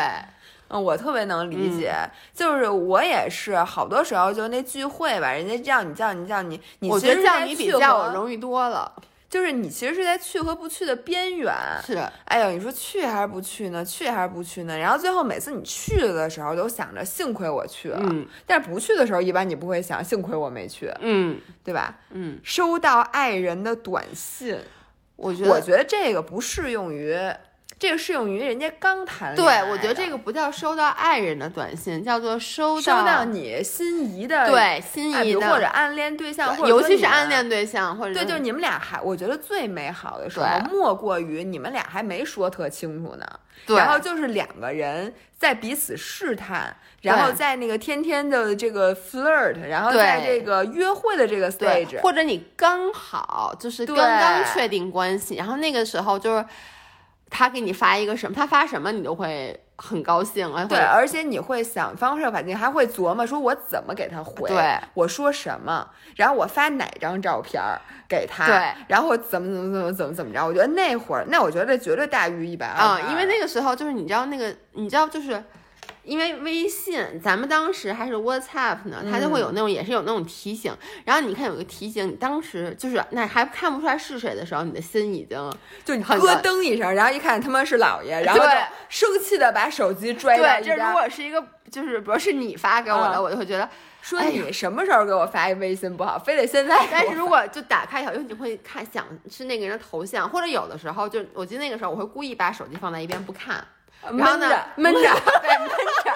[0.68, 1.94] 嗯，我特别能理解，
[2.34, 8.92] 就是我也是，好多时候就那聚会吧，人家叫你叫你叫你，你我觉得叫你比叫我容易多了。
[9.36, 11.54] 就是你其实是在去和不去的边缘。
[11.86, 13.84] 是，哎呦，你说去还是不去呢？
[13.84, 14.78] 去还是不去呢？
[14.78, 18.00] 然后最后每次你去了的时候，都想着幸亏我去了。
[18.02, 18.26] 嗯。
[18.46, 20.90] 但是不去的时候，一般你不会想幸亏我没去。
[21.02, 22.00] 嗯，对吧？
[22.12, 22.40] 嗯。
[22.46, 24.58] 收到爱人的短信，
[25.18, 27.14] 我觉得我觉得这个不适用于。
[27.78, 29.62] 这个适用于人家刚谈恋爱。
[29.62, 43.26] 对，我觉得这个不叫收到爱人的短信，叫做收收到你心仪的对心仪的或者暗恋对象，或者尤其是暗恋对象或者对，就是你们俩还，我觉得最美好的时候莫过于你们俩还没说特清楚呢，
[43.68, 56.46] 然后就是两个人在彼此试探，然后在那个天天的这个 flirt，然后在这个约会的这个 stage，或者你刚好就是刚刚确定关系，然后那个时候就是。
[57.30, 58.36] 他给你发一个什么？
[58.36, 60.64] 他发什么你都会很高兴啊！
[60.66, 64.48] 对，而且你会想方设法，你还会琢磨说我怎么给他回？
[64.48, 65.88] 对，我说什么？
[66.16, 67.62] 然后我发哪张照片
[68.08, 68.46] 给他？
[68.46, 70.46] 对，然后怎么怎么怎么怎么怎么着？
[70.46, 72.86] 我觉得那会儿，那我觉得绝对大于一百二。
[72.86, 75.44] 啊，因为那个时候就是你知道那个，你知道就是。
[76.06, 80.72] 因为微信，咱们当时还是 WhatsApp 呢，它就会有那种，也是有那种提醒。
[81.04, 85.52] 然后你看有个提醒，你当时就是那还看不出来是谁的时候，你的心已经
[85.84, 88.50] 就你咯噔一声，然后一看他妈是姥爷，然后就
[88.88, 93.68] 生气的把手机拽对，这如果是一个就是比如是你发给我的，我就会觉得
[94.02, 96.88] 说你什么时候给我发一微信不好，非得现在。
[96.92, 103.66] 但是如果就打开以后，因为你会看想是那个人的头像，或者有的时候就我记得那个时候我会故意把手机放在一边不看。
[104.18, 105.00] 然后呢，闷着，
[105.42, 106.14] 对，闷着。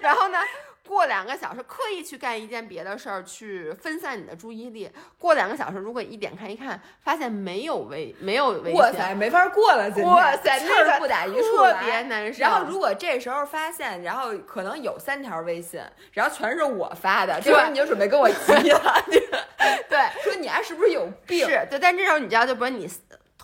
[0.00, 0.38] 然后呢？
[0.84, 4.90] 过两个小时，刻意去干一件别的事儿，去分散你的注意力。
[5.16, 11.82] 过两个小时，如果一点开一看，发现没有微没有微信，哇塞，没法过了，哇塞，气那个儿不打一处特来。
[11.82, 12.42] 别难受。
[12.42, 15.80] 然后如果这时候发现，然后可能有三条微信，
[16.12, 19.04] 然后全是我发的，这时候你就准备跟我急了，
[19.88, 21.46] 对，说你还是不是有病？
[21.48, 22.86] 是对，但这时候你知道，就不是你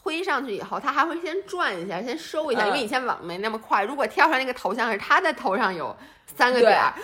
[0.01, 3.83] 推上去以后，他还会先转一下，先收一下，嗯因为以前网没那么快。
[3.83, 5.95] 如果跳出来那个头像是他的头上有
[6.37, 6.95] 三个点儿，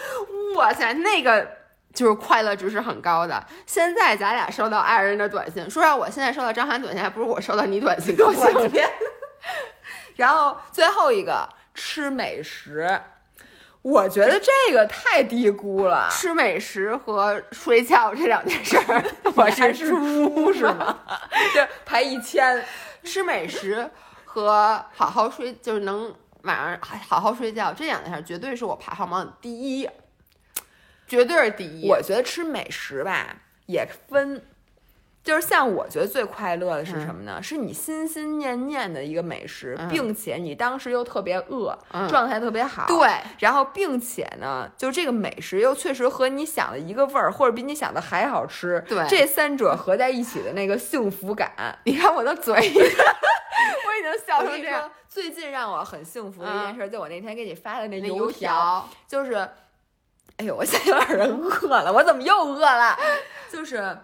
[0.54, 1.46] 哇塞，那个
[1.92, 3.44] 就是快乐值是很高的。
[3.66, 8.44] 现在咱俩收到爱人的短信，说实话，我现在收到张涵短信，还不如我收到你短信高兴。
[10.14, 12.88] 然后最后一个吃美食，
[13.84, 16.08] 我觉得这个太低估了。
[16.10, 19.04] 吃美食和睡觉这两件事儿，
[19.36, 21.00] 我是猪是吗？
[21.54, 22.64] 就排一千，
[23.02, 23.90] 吃美食
[24.24, 26.14] 和好好睡，就是能
[26.44, 29.86] 晚上好好睡觉，这两件事儿绝对是我排行榜第一，
[31.06, 31.86] 绝对是第一。
[31.86, 34.42] 我觉得吃美食吧也分。
[35.24, 37.42] 就是像我觉得最快乐的是什么呢？
[37.42, 42.86] 是你心心念念的一个美食，嗯并且你当时又特别饿，嗯状态特别好。
[42.86, 43.08] 对，
[43.38, 48.84] 然后并且呢，就这个美食又确实和你想的一个味儿，或者比你想的还好吃。
[48.86, 51.50] 对这三者合在一起的那个幸福感，
[51.84, 54.90] 你看我的嘴，我已经笑成这样。
[55.08, 59.36] 最近让我很幸福的一件事，就我那天给你发的那那油油条，就是，
[60.36, 62.98] 哎呦，我现在有点人饿了，我怎么又饿了？
[63.50, 63.96] 就是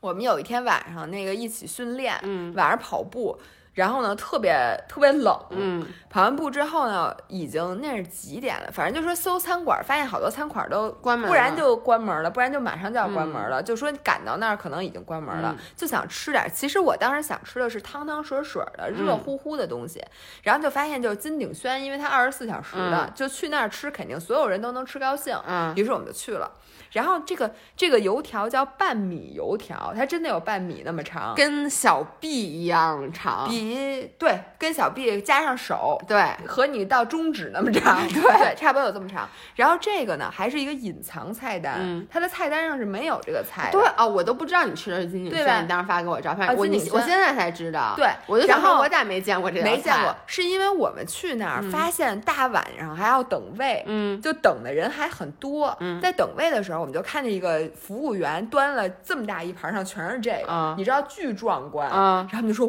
[0.00, 3.38] 我们有一天晚上那个一起训练，嗯晚上跑步。
[3.80, 4.52] 然后呢，特别
[4.86, 8.70] 特别冷，嗯，跑完步之后呢，已经那是几点了？
[8.70, 13.62] 反正就说搜餐馆，发现好多餐馆都关门了不然就关门了，不然就马上就要关门嗯了。
[13.62, 16.46] 就说赶到那儿可能已经关门了，嗯就想吃点。
[16.54, 20.04] 其实我当时想吃的是汤汤水水的、热嗯乎乎的东西，
[20.42, 25.34] 然后就发现就是金鼎轩，因为它二十四小时的，嗯就去那儿吃，肯定所有人都能吃高兴。
[25.46, 26.50] 嗯于是我们就去了。
[26.92, 33.48] 然后这个这个油条叫半米油条，它真的有半米那么长，跟小臂一样长。
[33.48, 33.69] 比
[34.18, 39.28] 对跟小臂加上手，对，和你到中指那么长，对差不多有这么长。
[39.54, 43.72] 然后这个呢，还是一个隐藏菜单，嗯它的菜单上是没有这个菜的。
[43.72, 47.94] 对啊，我都不知道你吃的是金鼎轩，你当时发给我照片，啊我你我现在才知道。
[47.96, 55.76] 对我就想然后说，我咋没见过这个菜没见过，，是因为我们去那儿发现大晚上还要等位，嗯就等的人还很多。
[55.80, 61.88] 嗯在等位的时候，我们就看见一个服务员端了这么大一盘，上全是这个，啊你知道巨壮观。
[61.90, 62.66] 啊然后他们就说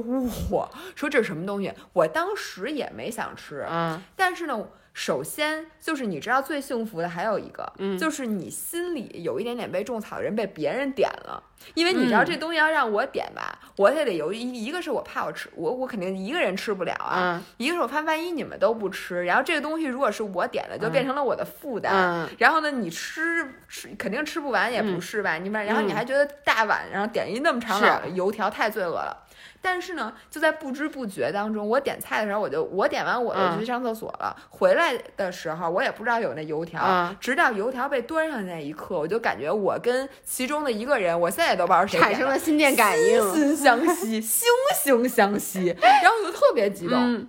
[0.52, 1.74] 哇，说这是什么东西？
[1.94, 11.42] 我当时也没想吃，嗯但是呢，首先就是你知道最幸福的还有一个，嗯就是你心里有一点点被种草的人被别人点了，
[11.74, 21.94] 因为你知道嗯这东西要让我点吧，我也得有一一个是我怕我吃，我我肯定一个人吃不了啊，嗯一个是我怕万一你们都不吃，然后这个东西如果是我点的，就变成了我的负担。
[21.94, 25.36] 嗯然后呢，你吃吃肯定吃不完，也不是吧？
[25.36, 29.26] 你们然后你还觉得大碗，然后点一那么长老的油条，太罪恶了。
[29.62, 34.36] 但是呢，就在不知不觉当中，我点菜的时候，我就我点完我就嗯去上厕所了。
[34.50, 43.34] 回来的时候，我也不知道有那油条，嗯直到油条被端上那一刻，我就感觉我跟其中的一个人，我现在也都不知道谁产生了心电感应。
[43.34, 44.44] 心心相 惜，惺
[44.84, 46.98] 惺相惜，然后我就特别激动。
[47.00, 47.28] 嗯，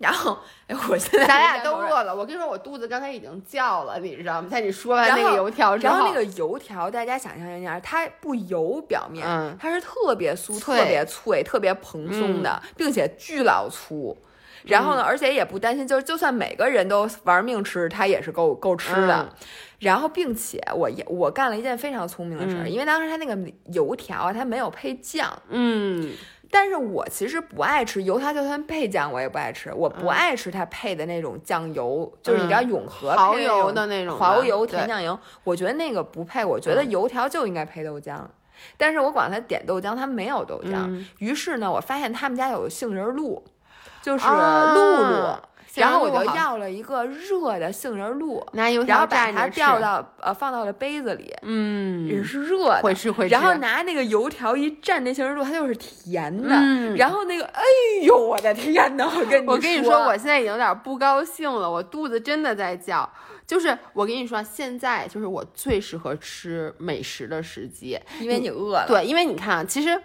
[0.00, 2.02] 然后，哎，我现在咱俩都饿。
[2.02, 2.16] 了。
[2.16, 4.48] 我跟你说，我肚子刚才已经叫了，你知道吗？
[4.50, 14.16] 在你说完那个油条之后，然后那个油条，大家想象一下，它不油，表面、嗯它是特别酥、特别脆、特别蓬松的，并且巨老粗。
[14.64, 19.16] 然后呢，而且也不担心，就是就算每个人都玩命吃，它也是够够吃的。
[19.16, 19.28] 嗯
[19.80, 23.34] 然后，并且我也我干了一件非常聪明的事儿，嗯因为当时它那个
[23.72, 26.12] 油条啊，它没有配酱，嗯
[26.50, 38.18] 但是我其实不爱吃油条，就算配酱我也不爱吃，我不爱吃它配的那种酱油，就是你知道永和嗯蚝油的那种蚝油甜酱油，我觉得那个不配，我觉得嗯油条就应该配豆浆。
[38.76, 40.74] 但是我管他点豆浆，他没有豆浆。
[40.74, 43.42] 嗯于是呢，我发现他们家有杏仁露，
[44.02, 45.38] 就是啊露露，
[45.76, 53.32] 然后我就要了一个热的杏仁露，拿油条然后把它蘸着吃调到呃放到了杯子里，嗯也嗯，是热的，会吃会吃。
[53.32, 56.48] 然后拿那个油条一蘸那杏仁露，它就是甜的。
[56.50, 57.62] 嗯然后那个，哎
[58.02, 59.08] 呦，我的天呐！
[59.16, 63.08] 我跟你我跟你说，我现在已经有点不高兴了，我肚子真的在叫。
[63.46, 70.00] 就是我跟你说，现在就是我最适合吃美食的时机，因为你饿了，对，因为你看啊，其实。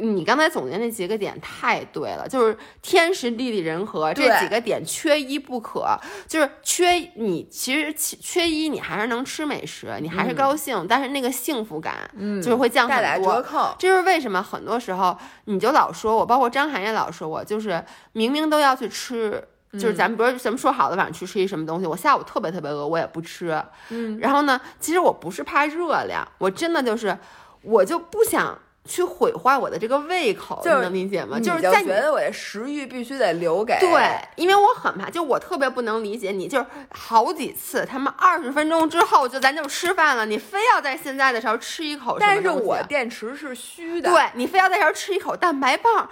[0.00, 5.98] 你刚才总结那几个点太对了，就是天时地利人和这几个点缺一不可。
[6.26, 13.34] 就是缺你，其实缺缺一，你还是能吃美食，你还是高兴，但是那个幸福感，嗯就是会降很多。
[13.34, 13.74] 折扣。
[13.78, 19.42] 这就是为什么很多时候你就老说我，包括张涵也老说我，就是明明都要去吃
[19.72, 23.62] 就是咱们不是咱们说好的晚上去吃一什么东西，我下午特别特别饿，我也不吃。
[23.90, 27.16] 嗯，然后呢，其实我不是怕热量，我真的就是
[27.62, 28.58] 我就不想
[28.88, 31.38] 去毁坏我的这个胃口，就是你能理解吗？
[31.38, 46.08] 就是在你觉得我的食欲必须得留给对，因为我很怕，就我特别不能理解你，就是好几次他们二十分钟之后就咱就吃饭了，你非要在现在的时候吃一口但是我电池是虚的，对你非要在这儿吃一口蛋白棒，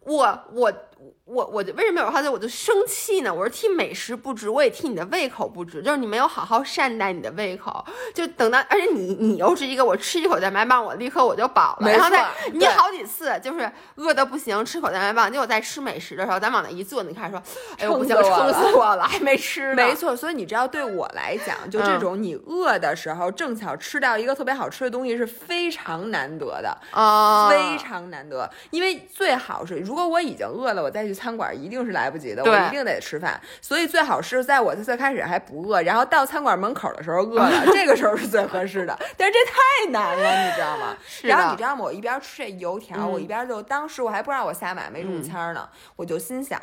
[0.00, 0.72] 我我
[1.26, 3.34] 我我就为什么有时候我就生气呢？
[3.34, 17.42] 我是替美食不值，我也替你的胃口不值，就是你没有好好善待你的胃口，就等到而且你你又是一个我吃一口蛋白棒，我立刻我就饱了，没然后再错你好几次就是饿的不行，吃口蛋白棒，结果在吃美食的时候，咱往那一坐，你开始说，
[17.78, 28.48] 哎呦不行，撑死我了死我了，还没吃呢，没错，所以你知道，对我来讲，就这种你饿的时候正巧吃到一个特别好吃的东西是非常难得的，啊，非常难得。
[28.70, 33.40] 因为最好是，如果我已经饿了，我再去餐馆一定是来不及的，我一定得吃饭。
[33.60, 38.96] 所以最好是在我最开始还不饿，然后到餐馆门口的时候饿了， 这个时候是最合适的。
[39.16, 40.96] 但是这太难了，你知道吗？
[41.08, 41.82] 是然后你知道吗？
[41.82, 46.60] 我一边吃这油条，嗯我一边就当时我还不知道我瞎买没中签呢，我就心想。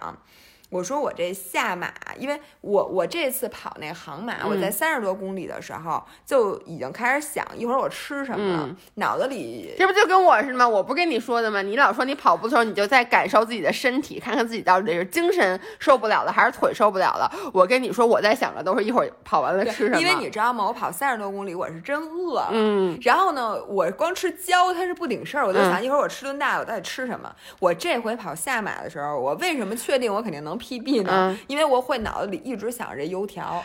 [0.74, 10.67] 我说我这下马，因为我我这次跑那航马，我在嗯三十多公里的时候就已经开始想一会儿我吃什么了，嗯脑子里这不就跟我似的吗？
[10.67, 11.61] 我不跟你说的吗？
[11.61, 17.32] 你老说你跑步的时候，你就在感受自己的身体，看看自己到底是精神受不了了，还是腿受不了了。
[17.53, 20.01] 我跟你说，我在想着都是一会儿跑完了吃什么。
[20.01, 20.65] 因为你知道吗？
[20.65, 22.49] 我跑三十多公里，我是真饿了。
[22.51, 27.32] 嗯，然后呢，我光吃胶它是不顶事儿，我就嗯想一会儿我吃顿大的，我到底吃什么？
[27.59, 31.11] 我这回跑下马的时候，我为什么确定我肯定能 PB 呢？
[31.11, 33.64] 嗯因为我会脑子里一直想着这油条，哦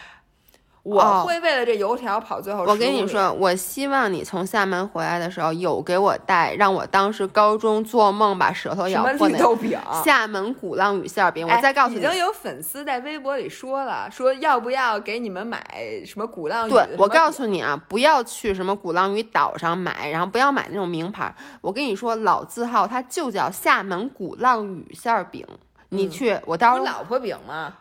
[0.82, 2.62] 我会为了这油条跑最后。
[2.62, 9.78] 我跟你，说，我希望你从厦门回来的时候有给我带，让我当时高中做梦把舌头咬破那绿豆饼？
[10.02, 11.46] 厦门鼓浪屿馅儿饼。
[11.46, 15.62] 我哎再告诉你，已经有粉丝在微博里说了，说要不要给你们买
[16.06, 16.70] 什么鼓浪屿？
[16.70, 21.34] 对，我告诉诉你啊，不要去什么鼓浪屿岛上买，然后不要买那种名牌。
[21.60, 25.46] 我跟你说，老字号它就叫厦门鼓浪屿馅儿饼。
[25.90, 27.74] 你嗯去，我到时候老婆饼吗？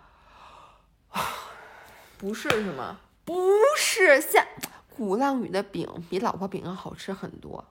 [2.18, 2.98] 不是是吗？
[3.26, 3.38] 不
[3.78, 4.46] 是下
[4.96, 7.64] 鼓浪屿的饼比老婆饼要好吃很多。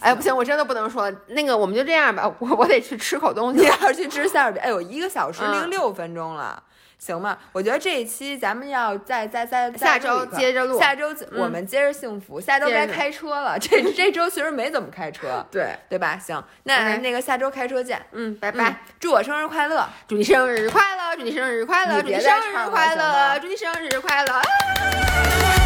[0.00, 3.66] 哎，不行，我真的不能说那个，我们就这样吧，我我得去吃口东你西。
[3.66, 6.60] 要是去吃馅儿饼，哎呦，一个小时嗯零六分钟了。
[7.04, 7.36] 行吗？
[7.52, 13.58] 我觉得这一期咱们要再再再下周接着录下周嗯我们接着幸福，下周该开车了。
[13.58, 16.18] 这这周其实没怎么开车，对，对吧？
[16.18, 18.76] 行，那那个下周开车见，嗯，拜拜拜。
[18.98, 19.86] 祝我生日快乐！
[20.08, 21.14] 祝你生日快乐！
[21.16, 22.00] 祝你生日快乐！
[22.00, 23.38] 祝你生日快乐！
[23.38, 25.63] 祝你生日快乐！